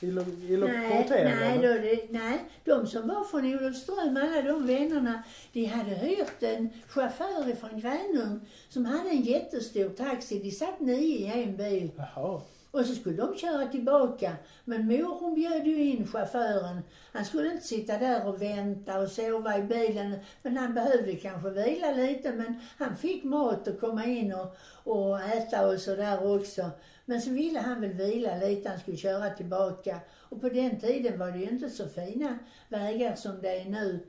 i, 0.00 0.10
lo, 0.10 0.22
i 0.48 0.56
lo, 0.56 0.66
på 0.66 0.72
Nej, 0.72 1.06
nej, 1.10 1.58
då, 1.58 1.68
det, 1.68 2.10
nej, 2.10 2.38
de 2.64 2.86
som 2.86 3.08
var 3.08 3.24
från 3.24 3.54
Olofström, 3.54 4.16
alla 4.16 4.42
de 4.42 4.66
vännerna, 4.66 5.22
de 5.52 5.64
hade 5.64 5.90
hyrt 5.90 6.42
en 6.42 6.68
chaufför 6.88 7.54
från 7.54 7.80
Gränum 7.80 8.40
som 8.68 8.84
hade 8.84 9.10
en 9.10 9.22
jättestor 9.22 9.88
taxi. 9.88 10.38
De 10.38 10.50
satt 10.50 10.80
nio 10.80 11.36
i 11.36 11.42
en 11.42 11.56
bil. 11.56 11.90
Jaha. 11.96 12.40
Och 12.70 12.86
så 12.86 12.94
skulle 12.94 13.16
de 13.16 13.36
köra 13.36 13.66
tillbaka. 13.66 14.36
Men 14.64 14.86
mor 14.86 15.18
hon 15.20 15.34
bjöd 15.34 15.66
ju 15.66 15.82
in 15.82 16.06
chauffören. 16.06 16.80
Han 17.12 17.24
skulle 17.24 17.52
inte 17.52 17.66
sitta 17.66 17.98
där 17.98 18.26
och 18.26 18.42
vänta 18.42 18.98
och 18.98 19.08
sova 19.08 19.58
i 19.58 19.62
bilen. 19.62 20.14
Men 20.42 20.56
han 20.56 20.74
behövde 20.74 21.14
kanske 21.14 21.50
vila 21.50 21.92
lite. 21.92 22.32
Men 22.32 22.60
han 22.78 22.96
fick 22.96 23.24
mat 23.24 23.68
och 23.68 23.80
komma 23.80 24.04
in 24.04 24.32
och, 24.32 24.56
och 24.84 25.20
äta 25.20 25.68
och 25.68 25.78
sådär 25.78 26.36
också. 26.36 26.70
Men 27.04 27.20
så 27.20 27.30
ville 27.30 27.60
han 27.60 27.80
väl 27.80 27.92
vila 27.92 28.36
lite. 28.36 28.68
Han 28.68 28.78
skulle 28.78 28.96
köra 28.96 29.30
tillbaka. 29.30 30.00
Och 30.28 30.40
på 30.40 30.48
den 30.48 30.80
tiden 30.80 31.18
var 31.18 31.30
det 31.30 31.38
ju 31.38 31.50
inte 31.50 31.70
så 31.70 31.88
fina 31.88 32.38
vägar 32.68 33.14
som 33.14 33.42
det 33.42 33.60
är 33.60 33.64
nu. 33.64 34.06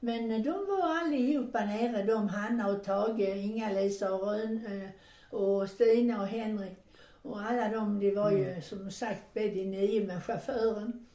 Men 0.00 0.42
de 0.42 0.50
var 0.50 0.98
allihopa 0.98 1.64
nere, 1.64 2.02
de 2.02 2.28
Hanna 2.28 2.68
och 2.68 2.84
Tage, 2.84 3.20
Inga-Lisa 3.20 4.14
och 4.14 4.26
Rön, 4.26 4.66
eh, 4.66 4.90
och 5.38 5.68
Stina 5.68 6.20
och 6.20 6.26
Henrik. 6.26 6.87
Och 7.28 7.40
alla 7.40 7.68
de, 7.68 8.00
de 8.00 8.14
var 8.14 8.30
ju 8.30 8.62
som 8.62 8.90
sagt 8.90 9.34
bädde 9.34 9.64
nio 9.64 10.06
med 10.06 10.24
chauffören. 10.24 11.06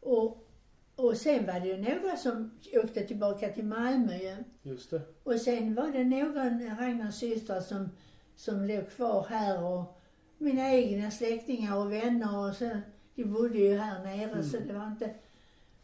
Och, 0.00 0.48
och 0.96 1.16
sen 1.16 1.46
var 1.46 1.60
det 1.60 1.66
ju 1.66 1.76
några 1.76 2.16
som 2.16 2.50
åkte 2.72 3.06
tillbaka 3.06 3.48
till 3.48 3.64
Malmö 3.64 4.16
ju. 4.16 4.36
Just 4.62 4.90
det. 4.90 5.00
Och 5.22 5.40
sen 5.40 5.74
var 5.74 5.92
det 5.92 6.04
några, 6.04 6.44
Ragnars 6.80 7.14
systrar 7.14 7.60
som, 7.60 7.88
som 8.36 8.64
låg 8.64 8.90
kvar 8.90 9.26
här 9.28 9.64
och 9.64 9.98
mina 10.38 10.72
egna 10.72 11.10
släktingar 11.10 11.76
och 11.76 11.92
vänner 11.92 12.48
och 12.48 12.54
så. 12.54 12.70
De 13.14 13.24
bodde 13.24 13.58
ju 13.58 13.76
här 13.76 14.04
nere 14.04 14.42
så 14.42 14.56
det 14.56 14.72
var 14.72 14.86
inte. 14.86 15.14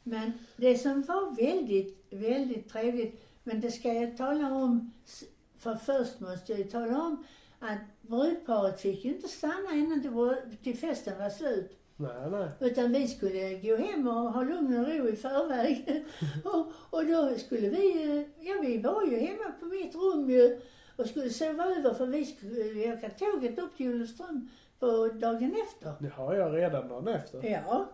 Men 0.02 0.32
det 0.56 0.78
som 0.78 1.02
var 1.02 1.36
väldigt, 1.36 2.06
väldigt 2.10 2.68
trevligt, 2.68 3.24
men 3.42 3.60
det 3.60 3.70
ska 3.70 3.92
jag 3.92 4.16
tala 4.16 4.54
om, 4.54 4.92
för 5.58 5.74
först 5.74 6.20
måste 6.20 6.52
jag 6.52 6.58
ju 6.58 6.64
tala 6.64 7.02
om 7.02 7.24
att 7.64 8.08
brudparet 8.08 8.80
fick 8.80 9.04
ju 9.04 9.14
inte 9.14 9.28
stanna 9.28 9.72
innan 9.72 10.02
till, 10.62 10.76
festen 10.76 11.18
var 11.18 11.30
slut. 11.30 11.78
Nej, 11.96 12.30
nej. 12.30 12.48
Utan 12.60 12.92
vi 12.92 13.08
skulle 13.08 13.54
gå 13.54 13.76
hem 13.76 14.08
och 14.08 14.32
ha 14.32 14.42
lugn 14.42 14.78
och 14.78 14.88
ro 14.88 15.08
i 15.08 15.16
förväg. 15.16 16.04
och, 16.44 16.66
och 16.90 17.06
då 17.06 17.38
skulle 17.38 17.68
vi, 17.68 18.02
eh, 18.02 18.46
ja 18.46 18.54
vi 18.62 18.78
var 18.78 19.06
ju 19.06 19.18
hemma 19.18 19.52
på 19.60 19.66
mitt 19.66 19.94
rum 19.94 20.30
ju 20.30 20.60
och 20.96 21.06
skulle 21.06 21.30
sova 21.30 21.64
över 21.64 21.94
för 21.94 22.06
vi 22.06 22.24
skulle 22.24 22.94
åka 22.94 23.10
tåget 23.10 23.58
upp 23.58 23.76
till 23.76 23.94
Olofström 23.94 24.48
på 24.78 25.08
dagen 25.14 25.56
efter. 25.66 25.94
Det 26.00 26.08
har 26.08 26.34
jag 26.34 26.56
redan 26.56 26.88
dagen 26.88 27.08
efter. 27.08 27.44
Ja, 27.44 27.88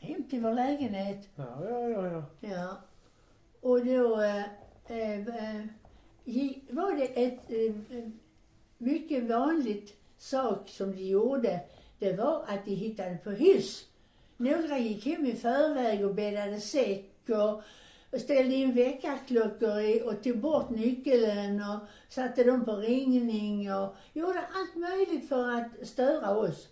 hem 0.00 0.22
till 0.22 0.40
vår 0.40 0.54
lägenhet. 0.54 1.28
Ja, 1.34 1.64
ja, 1.68 1.88
ja. 1.88 2.02
ja. 2.02 2.22
Ja. 2.40 2.76
Och 3.60 3.86
då 3.86 4.20
eh, 4.20 4.44
eh, 4.86 5.18
eh, 5.18 5.66
var 6.70 6.96
det 6.96 7.24
ett 7.24 7.50
eh, 7.50 8.08
mycket 8.78 9.24
vanligt 9.24 9.96
sak 10.18 10.68
som 10.68 10.92
de 10.92 11.02
gjorde. 11.02 11.60
Det 11.98 12.12
var 12.12 12.44
att 12.48 12.64
de 12.64 12.74
hittade 12.74 13.18
på 13.24 13.30
hyss. 13.30 13.84
Några 14.36 14.78
gick 14.78 15.06
hem 15.06 15.26
i 15.26 15.34
förväg 15.34 16.06
och 16.06 16.14
bäddade 16.14 16.60
säck 16.60 17.10
och, 17.28 17.62
ställde 18.20 18.54
in 18.54 18.74
väckarklockor 18.74 19.80
i, 19.80 20.02
och 20.04 20.22
tog 20.22 20.38
bort 20.38 20.70
nyckeln 20.70 21.60
och 21.60 21.78
satte 22.08 22.44
dem 22.44 22.64
på 22.64 22.76
ringning 22.76 23.72
och 23.72 23.96
gjorde 24.12 24.40
allt 24.54 24.76
möjligt 24.76 25.28
för 25.28 25.50
att 25.50 25.88
störa 25.88 26.36
oss. 26.36 26.68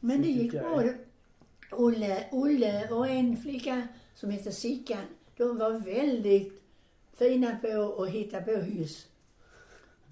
Men 0.00 0.22
det 0.22 0.28
gick 0.28 0.52
bra. 0.52 0.82
Olle, 1.70 2.24
Olle 2.30 2.88
och 2.90 3.08
en 3.08 3.36
flicka 3.36 3.88
som 4.14 4.30
heter 4.30 4.50
Sickan, 4.50 5.04
de 5.36 5.58
var 5.58 5.70
väldigt 5.70 6.65
fina 7.18 7.58
på 7.62 8.02
att 8.02 8.10
hitta 8.10 8.40
på 8.40 8.50
hyss. 8.50 9.06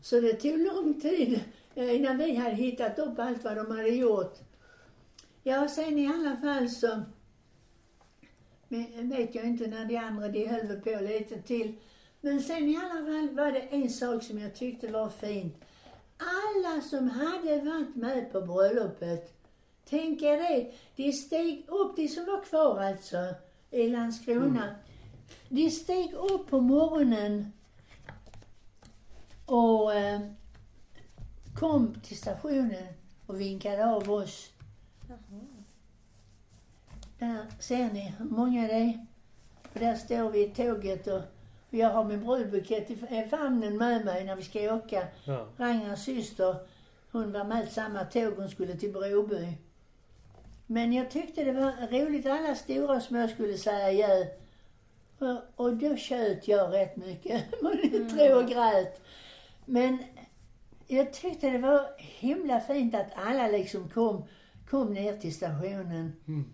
Så 0.03 0.21
det 0.21 0.33
tog 0.33 0.59
lång 0.59 1.01
tid 1.01 1.40
eh, 1.75 1.97
innan 1.97 2.19
vi 2.19 2.35
hade 2.35 2.55
hittat 2.55 2.98
upp 2.98 3.19
allt 3.19 3.44
vad 3.44 3.57
de 3.57 3.71
hade 3.71 3.88
gjort. 3.88 4.38
Ja, 5.42 5.69
sen 5.69 5.98
i 5.98 6.07
alla 6.07 6.37
fall 6.37 6.71
så 6.71 7.02
men 8.69 9.09
vet 9.09 9.35
jag 9.35 9.44
inte 9.44 9.67
när 9.67 9.85
de 9.85 9.96
andra, 9.96 10.29
de 10.29 10.46
höll 10.46 10.67
väl 10.67 10.81
på 10.81 10.90
lite 10.90 11.42
till. 11.42 11.75
Men 12.21 12.40
sen 12.40 12.69
i 12.69 12.77
alla 12.77 13.05
fall 13.05 13.31
var 13.31 13.52
det 13.52 13.61
en 13.61 13.90
sak 13.90 14.23
som 14.23 14.38
jag 14.38 14.55
tyckte 14.55 14.88
var 14.88 15.09
fint. 15.09 15.55
Alla 16.19 16.81
som 16.81 17.11
hade 17.11 17.61
varit 17.61 17.96
med 17.96 18.33
på 18.33 18.40
bröllopet, 18.40 19.35
tänk 19.88 20.23
er 20.23 20.37
det, 20.37 20.73
de 20.96 21.13
steg 21.13 21.65
upp, 21.69 21.96
de 21.96 22.09
som 22.09 22.25
var 22.25 22.44
kvar 22.44 22.81
alltså 22.81 23.35
i 23.71 23.88
Landskrona. 23.88 24.75
De 25.48 25.70
steg 25.70 26.14
upp 26.14 26.50
på 26.50 26.60
morgonen 26.60 27.52
och 29.46 29.94
eh, 29.94 30.20
kom 31.54 31.94
till 31.94 32.16
stationen 32.16 32.87
och 33.27 33.40
vinkade 33.40 33.87
av 33.87 34.10
oss. 34.10 34.50
Där 37.18 37.46
ser 37.58 37.92
ni 37.92 38.14
hur 38.18 38.25
många 38.25 38.66
det 38.66 38.75
är. 38.75 39.06
Och 39.72 39.81
där 39.81 39.94
står 39.94 40.31
vi 40.31 40.44
i 40.44 40.48
tåget 40.48 41.06
och 41.06 41.22
jag 41.70 41.90
har 41.90 42.04
min 42.04 42.25
brudbukett 42.25 42.90
i 42.90 43.27
famnen 43.31 43.77
med 43.77 44.04
mig 44.04 44.25
när 44.25 44.37
vi 44.37 44.42
ska 44.42 44.75
åka. 44.75 45.06
ja. 45.25 45.46
Ragnars 45.56 46.04
syster, 46.04 46.56
hon 47.12 47.33
var 47.33 47.44
med 47.44 47.68
samma 47.68 48.04
tåg, 48.04 48.35
hon 48.37 48.48
skulle 48.48 48.77
till 48.77 48.92
Broby. 48.92 49.58
Men 50.66 50.92
jag 50.92 51.10
tyckte 51.10 51.44
det 51.44 51.52
var 51.52 51.72
roligt. 51.90 52.27
Alla 52.27 52.54
stora 52.54 52.96
och 52.96 53.02
små 53.02 53.29
skulle 53.29 53.58
säga 53.58 53.92
ja. 53.92 54.27
Och, 55.56 55.77
då 55.77 55.96
tjöt 55.96 56.48
jag 56.48 56.72
rätt 56.72 56.96
mycket. 56.96 57.44
Man 57.62 57.72
mm. 57.72 58.08
tro 58.08 58.38
och 58.38 58.48
grät. 58.48 59.00
Men 59.64 59.98
jag 60.87 61.12
tyckte 61.12 61.50
det 61.50 61.58
var 61.58 61.87
himla 61.98 62.60
fint 62.60 62.94
att 62.94 63.12
alla 63.14 63.48
liksom 63.48 63.88
kom, 63.88 64.25
kom 64.70 64.92
ner 64.94 65.16
till 65.16 65.35
stationen. 65.35 66.12
Mm. 66.29 66.44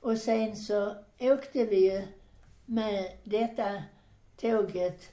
Och 0.00 0.18
sen 0.18 0.56
så 0.56 0.94
åkte 1.20 1.64
vi 1.64 1.92
ju 1.92 2.02
med 2.66 3.12
detta 3.24 3.82
tåget 4.40 5.10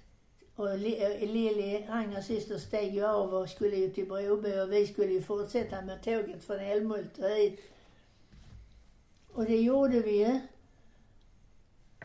och 0.55 0.77
Lilly, 0.77 1.85
Ragnars 1.87 2.25
syster, 2.25 2.57
steg 2.57 2.95
ju 2.95 3.05
av 3.05 3.33
och 3.33 3.49
skulle 3.49 3.75
ju 3.75 3.89
till 3.89 4.07
Broby 4.07 4.59
och 4.59 4.71
vi 4.71 4.87
skulle 4.87 5.11
ju 5.11 5.21
fortsätta 5.21 5.81
med 5.81 6.03
tåget 6.03 6.43
från 6.43 6.59
Älmhult 6.59 7.17
och 7.17 7.29
hit. 7.29 7.59
Och 9.33 9.45
det 9.45 9.57
gjorde 9.57 9.99
vi 9.99 10.17
ju. 10.17 10.39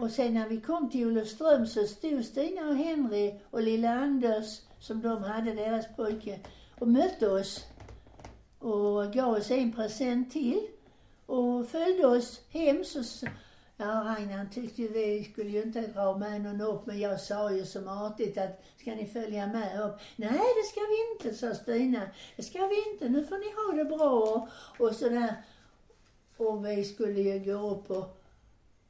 Och 0.01 0.11
sen 0.11 0.35
när 0.35 0.49
vi 0.49 0.61
kom 0.61 0.91
till 0.91 1.07
Olofström 1.07 1.67
så 1.67 1.87
stod 1.87 2.25
Stina 2.25 2.69
och 2.69 2.77
Henry 2.77 3.35
och 3.51 3.63
lilla 3.63 3.91
Anders, 3.91 4.61
som 4.79 5.03
de 5.03 5.23
hade, 5.23 5.55
deras 5.55 5.87
pojke, 5.97 6.41
och 6.79 6.89
mötte 6.89 7.29
oss. 7.29 7.65
Och 8.59 9.13
gav 9.13 9.35
oss 9.35 9.51
en 9.51 9.73
present 9.73 10.33
till. 10.33 10.67
Och 11.27 11.69
följde 11.69 12.07
oss 12.07 12.41
hem 12.51 12.85
så 12.85 13.27
Ja, 13.77 13.87
Ragnar 13.87 14.47
tyckte 14.53 14.83
ju 14.83 14.89
vi 14.89 15.25
skulle 15.33 15.51
ju 15.51 15.63
inte 15.63 15.81
dra 15.81 16.19
med 16.19 16.41
någon 16.41 16.61
upp, 16.61 16.87
men 16.87 17.01
jag 17.01 17.21
sa 17.21 17.53
ju 17.53 17.67
som 17.67 17.89
artigt 17.89 18.39
att 18.39 18.65
ska 18.81 18.95
ni 18.95 19.07
följa 19.07 19.47
med 19.47 19.81
upp? 19.81 20.01
Nej, 20.17 20.31
det 20.31 20.69
ska 20.71 20.81
vi 20.81 21.13
inte, 21.13 21.39
sa 21.39 21.55
Stina. 21.55 22.01
Det 22.37 22.43
ska 22.43 22.67
vi 22.67 22.93
inte, 22.93 23.09
nu 23.09 23.25
får 23.25 23.39
ni 23.39 23.55
ha 23.55 23.85
det 23.85 23.97
bra 23.97 24.11
och, 24.11 24.49
och 24.87 24.97
sådär. 24.97 25.35
Och 26.37 26.67
vi 26.67 26.85
skulle 26.85 27.21
ju 27.21 27.39
gå 27.39 27.71
upp 27.71 27.91
och 27.91 28.20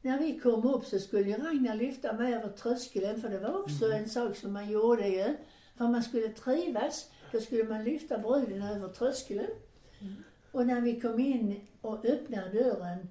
när 0.03 0.18
vi 0.18 0.38
kom 0.38 0.68
upp 0.68 0.84
så 0.84 0.98
skulle 0.98 1.30
ju 1.30 1.36
Ragnar 1.36 1.74
lyfta 1.74 2.12
mig 2.12 2.34
över 2.34 2.48
tröskeln, 2.48 3.20
för 3.20 3.28
det 3.28 3.38
var 3.38 3.61
också 3.61 3.84
mm. 3.84 4.03
en 4.03 4.09
sak 4.09 4.36
som 4.36 4.53
man 4.53 4.70
gjorde 4.70 5.09
ju. 5.09 5.36
För 5.76 5.88
man 5.88 6.03
skulle 6.03 6.28
trivas, 6.28 7.11
då 7.32 7.40
skulle 7.40 7.64
man 7.64 7.84
lyfta 7.84 8.18
bruden 8.18 8.62
över 8.62 8.88
tröskeln. 8.88 9.46
Mm. 10.01 10.24
Och 10.53 10.66
när 10.66 10.80
vi 10.80 11.01
kom 11.01 11.20
in 11.20 11.61
och 11.80 12.05
öppnade 12.05 12.62
dörren 12.62 13.09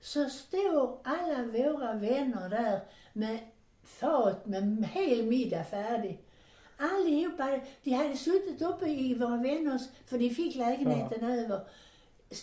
så 0.00 0.28
står 0.28 0.98
alla 1.04 1.42
våra 1.42 1.94
vänner 1.94 2.48
där 2.48 2.80
med 3.12 3.38
fat 3.82 4.46
med 4.46 4.86
hel 4.86 5.26
middag 5.26 5.64
färdig. 5.64 6.22
Allihopa, 6.76 7.60
de 7.82 7.90
hade 7.90 8.16
suttit 8.16 8.62
uppe 8.62 8.86
i 8.86 9.14
våra 9.14 9.36
vänners, 9.36 9.82
för 10.06 10.18
de 10.18 10.30
fick 10.30 10.54
lägenheten 10.54 11.18
ja. 11.20 11.36
över. 11.36 11.60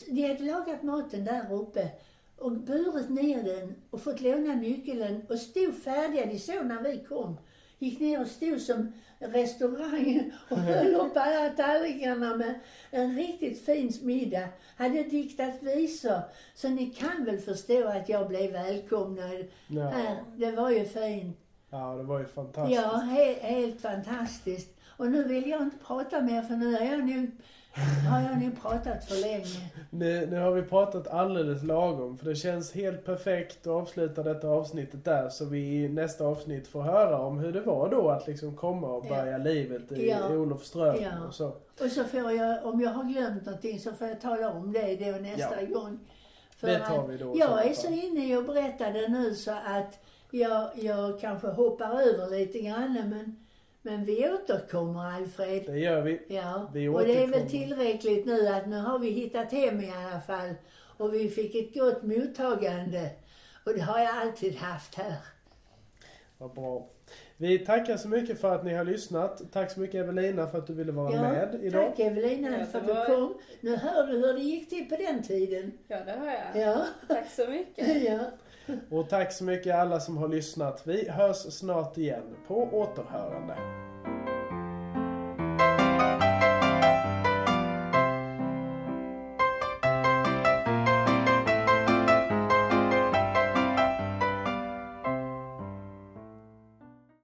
De 0.08 0.28
hade 0.28 0.44
lagat 0.44 0.84
maten 0.84 1.26
där 1.26 1.54
uppe 1.54 1.92
och 2.38 2.52
burit 2.52 3.10
ner 3.10 3.44
den 3.44 3.76
och 3.90 4.02
fått 4.02 4.22
låna 4.22 4.56
nyckeln 4.56 5.22
och 5.30 5.40
stod 5.40 5.84
färdiga. 5.84 6.26
De 6.26 6.40
såg 6.40 6.66
när 6.66 6.82
vi 6.82 7.06
kom. 7.10 7.38
Gick 7.80 8.00
ner 8.00 8.22
och 8.22 8.28
stod 8.28 8.62
som 8.62 8.92
restaurang 9.20 10.32
och 10.50 10.58
höll 10.58 10.96
upp 10.96 11.12
alla 11.16 11.50
tallrikarna 11.50 12.36
med 12.36 12.60
en 12.92 13.16
riktigt 13.16 13.66
fin 13.66 13.92
middag. 14.02 14.48
Hade 14.78 15.04
diktat 15.04 15.64
visor. 15.64 16.22
Så 16.56 16.70
ni 16.70 16.86
kan 16.86 17.26
väl 17.26 17.38
förstå 17.38 17.88
att 17.88 18.10
jag 18.10 18.28
blev 18.28 18.52
välkomnad 18.52 19.46
ja. 19.68 19.84
här. 19.84 20.24
Det 20.36 20.52
var 20.52 20.72
ju 20.72 20.86
fint. 20.86 21.38
Ja, 21.70 21.96
det 21.96 22.04
var 22.04 22.20
ju 22.20 22.26
fantastiskt. 22.26 22.82
Ja, 22.82 22.98
helt, 22.98 23.40
helt 23.42 23.82
fantastiskt. 23.82 24.75
Och 24.98 25.12
nu 25.12 25.24
vill 25.24 25.50
jag 25.50 25.62
inte 25.62 25.78
prata 25.78 26.22
mer 26.22 26.42
för 26.42 26.56
nu 26.56 26.76
är 26.76 26.92
jag 26.92 27.00
nog 27.00 27.32
har 28.10 28.22
jag 28.22 28.38
nu 28.40 28.52
pratat 28.62 29.06
för 29.06 29.16
länge? 29.16 29.72
Nu, 29.90 30.28
nu 30.32 30.40
har 30.40 30.52
vi 30.52 30.62
pratat 30.62 31.08
alldeles 31.08 31.64
lagom 31.64 32.18
för 32.18 32.26
det 32.26 32.36
känns 32.36 32.72
helt 32.72 33.06
perfekt 33.06 33.68
att 33.68 33.74
avsluta 33.74 34.24
detta 34.24 34.48
avsnittet 34.48 35.06
där 35.06 35.30
så 35.30 35.46
vi 35.46 35.84
i 35.84 35.90
nästa 35.90 36.26
avsnitt 36.26 36.68
får 36.68 36.82
höra 36.82 37.20
om 37.20 37.40
hur 37.40 37.52
det 37.52 37.62
var 37.62 37.90
då 37.90 38.10
att 38.10 38.28
liksom 38.28 38.56
komma 38.56 38.88
och 38.88 39.04
börja 39.04 39.32
ja. 39.32 39.38
livet 39.38 39.92
i 39.92 40.10
ja. 40.10 40.30
Olofström 40.30 41.04
ja. 41.04 41.28
och 41.28 41.34
så. 41.34 41.48
Och 41.82 41.92
så 41.92 42.04
får 42.04 42.32
jag, 42.32 42.66
om 42.66 42.82
jag 42.82 42.90
har 42.90 43.04
glömt 43.04 43.46
någonting 43.46 43.80
så 43.80 43.94
får 43.94 44.08
jag 44.08 44.22
tala 44.22 44.52
om 44.52 44.74
det 44.74 44.96
då 44.96 45.12
nästa 45.12 45.62
ja. 45.62 45.80
gång. 45.80 46.00
För 46.58 46.68
det 46.68 46.80
tar 46.80 47.08
vi 47.08 47.18
då. 47.18 47.34
Jag 47.38 47.66
är 47.66 47.74
så 47.74 47.88
inne 47.88 48.28
i 48.28 48.36
att 48.36 48.48
berätta 48.48 48.92
det 48.92 49.08
nu 49.08 49.36
så 49.36 49.52
att 49.52 50.00
jag, 50.32 50.70
jag 50.76 51.20
kanske 51.20 51.48
hoppar 51.48 52.02
över 52.02 52.30
lite 52.30 52.60
grann 52.60 52.94
men 53.10 53.45
men 53.86 54.06
vi 54.06 54.30
återkommer 54.30 55.12
Alfred. 55.12 55.64
Det 55.66 55.80
gör 55.80 56.02
vi. 56.02 56.22
Ja. 56.28 56.70
Vi 56.74 56.88
och 56.88 57.06
det 57.06 57.24
är 57.24 57.28
väl 57.28 57.50
tillräckligt 57.50 58.26
nu 58.26 58.48
att 58.48 58.68
nu 58.68 58.78
har 58.78 59.00
vi 59.00 59.10
hittat 59.10 59.52
hem 59.52 59.82
i 59.82 59.92
alla 59.92 60.22
fall. 60.22 60.54
Och 60.98 61.14
vi 61.14 61.30
fick 61.30 61.56
ett 61.56 61.74
gott 61.74 62.04
mottagande. 62.04 63.10
Och 63.66 63.74
det 63.74 63.82
har 63.82 64.00
jag 64.00 64.18
alltid 64.18 64.56
haft 64.56 64.96
här. 64.96 65.16
Vad 66.38 66.54
bra. 66.54 66.88
Vi 67.38 67.60
tackar 67.60 67.98
så 67.98 68.08
mycket 68.08 68.42
för 68.42 68.56
att 68.56 68.66
ni 68.66 68.74
har 68.74 68.84
lyssnat. 68.84 69.42
Tack 69.52 69.72
så 69.72 69.80
mycket 69.80 69.96
Evelina 69.96 70.48
för 70.48 70.58
att 70.58 70.68
du 70.68 70.74
ville 70.74 70.92
vara 70.92 71.14
ja, 71.14 71.22
med 71.22 71.60
idag. 71.62 71.90
Tack 71.90 72.00
Evelina 72.00 72.60
ja, 72.60 72.66
för 72.66 72.80
att 72.80 72.88
du 72.88 73.16
kom. 73.16 73.38
Nu 73.62 73.76
hör 73.76 74.08
du 74.08 74.14
hur 74.14 74.34
det 74.34 74.40
gick 74.40 74.70
till 74.70 74.90
på 74.90 74.96
den 74.96 75.24
tiden. 75.24 75.72
Ja, 75.88 75.98
det 76.06 76.12
hör 76.12 76.28
jag. 76.28 76.68
Ja. 76.68 76.86
Tack 77.08 77.32
så 77.32 77.48
mycket. 77.48 78.04
ja. 78.10 78.20
Och 78.92 79.10
tack 79.10 79.34
så 79.34 79.44
mycket 79.44 79.76
alla 79.76 80.00
som 80.00 80.18
har 80.18 80.28
lyssnat. 80.28 80.82
Vi 80.86 81.10
hörs 81.10 81.38
snart 81.38 81.98
igen. 81.98 82.36
På 82.48 82.70
återhörande. 82.72 83.56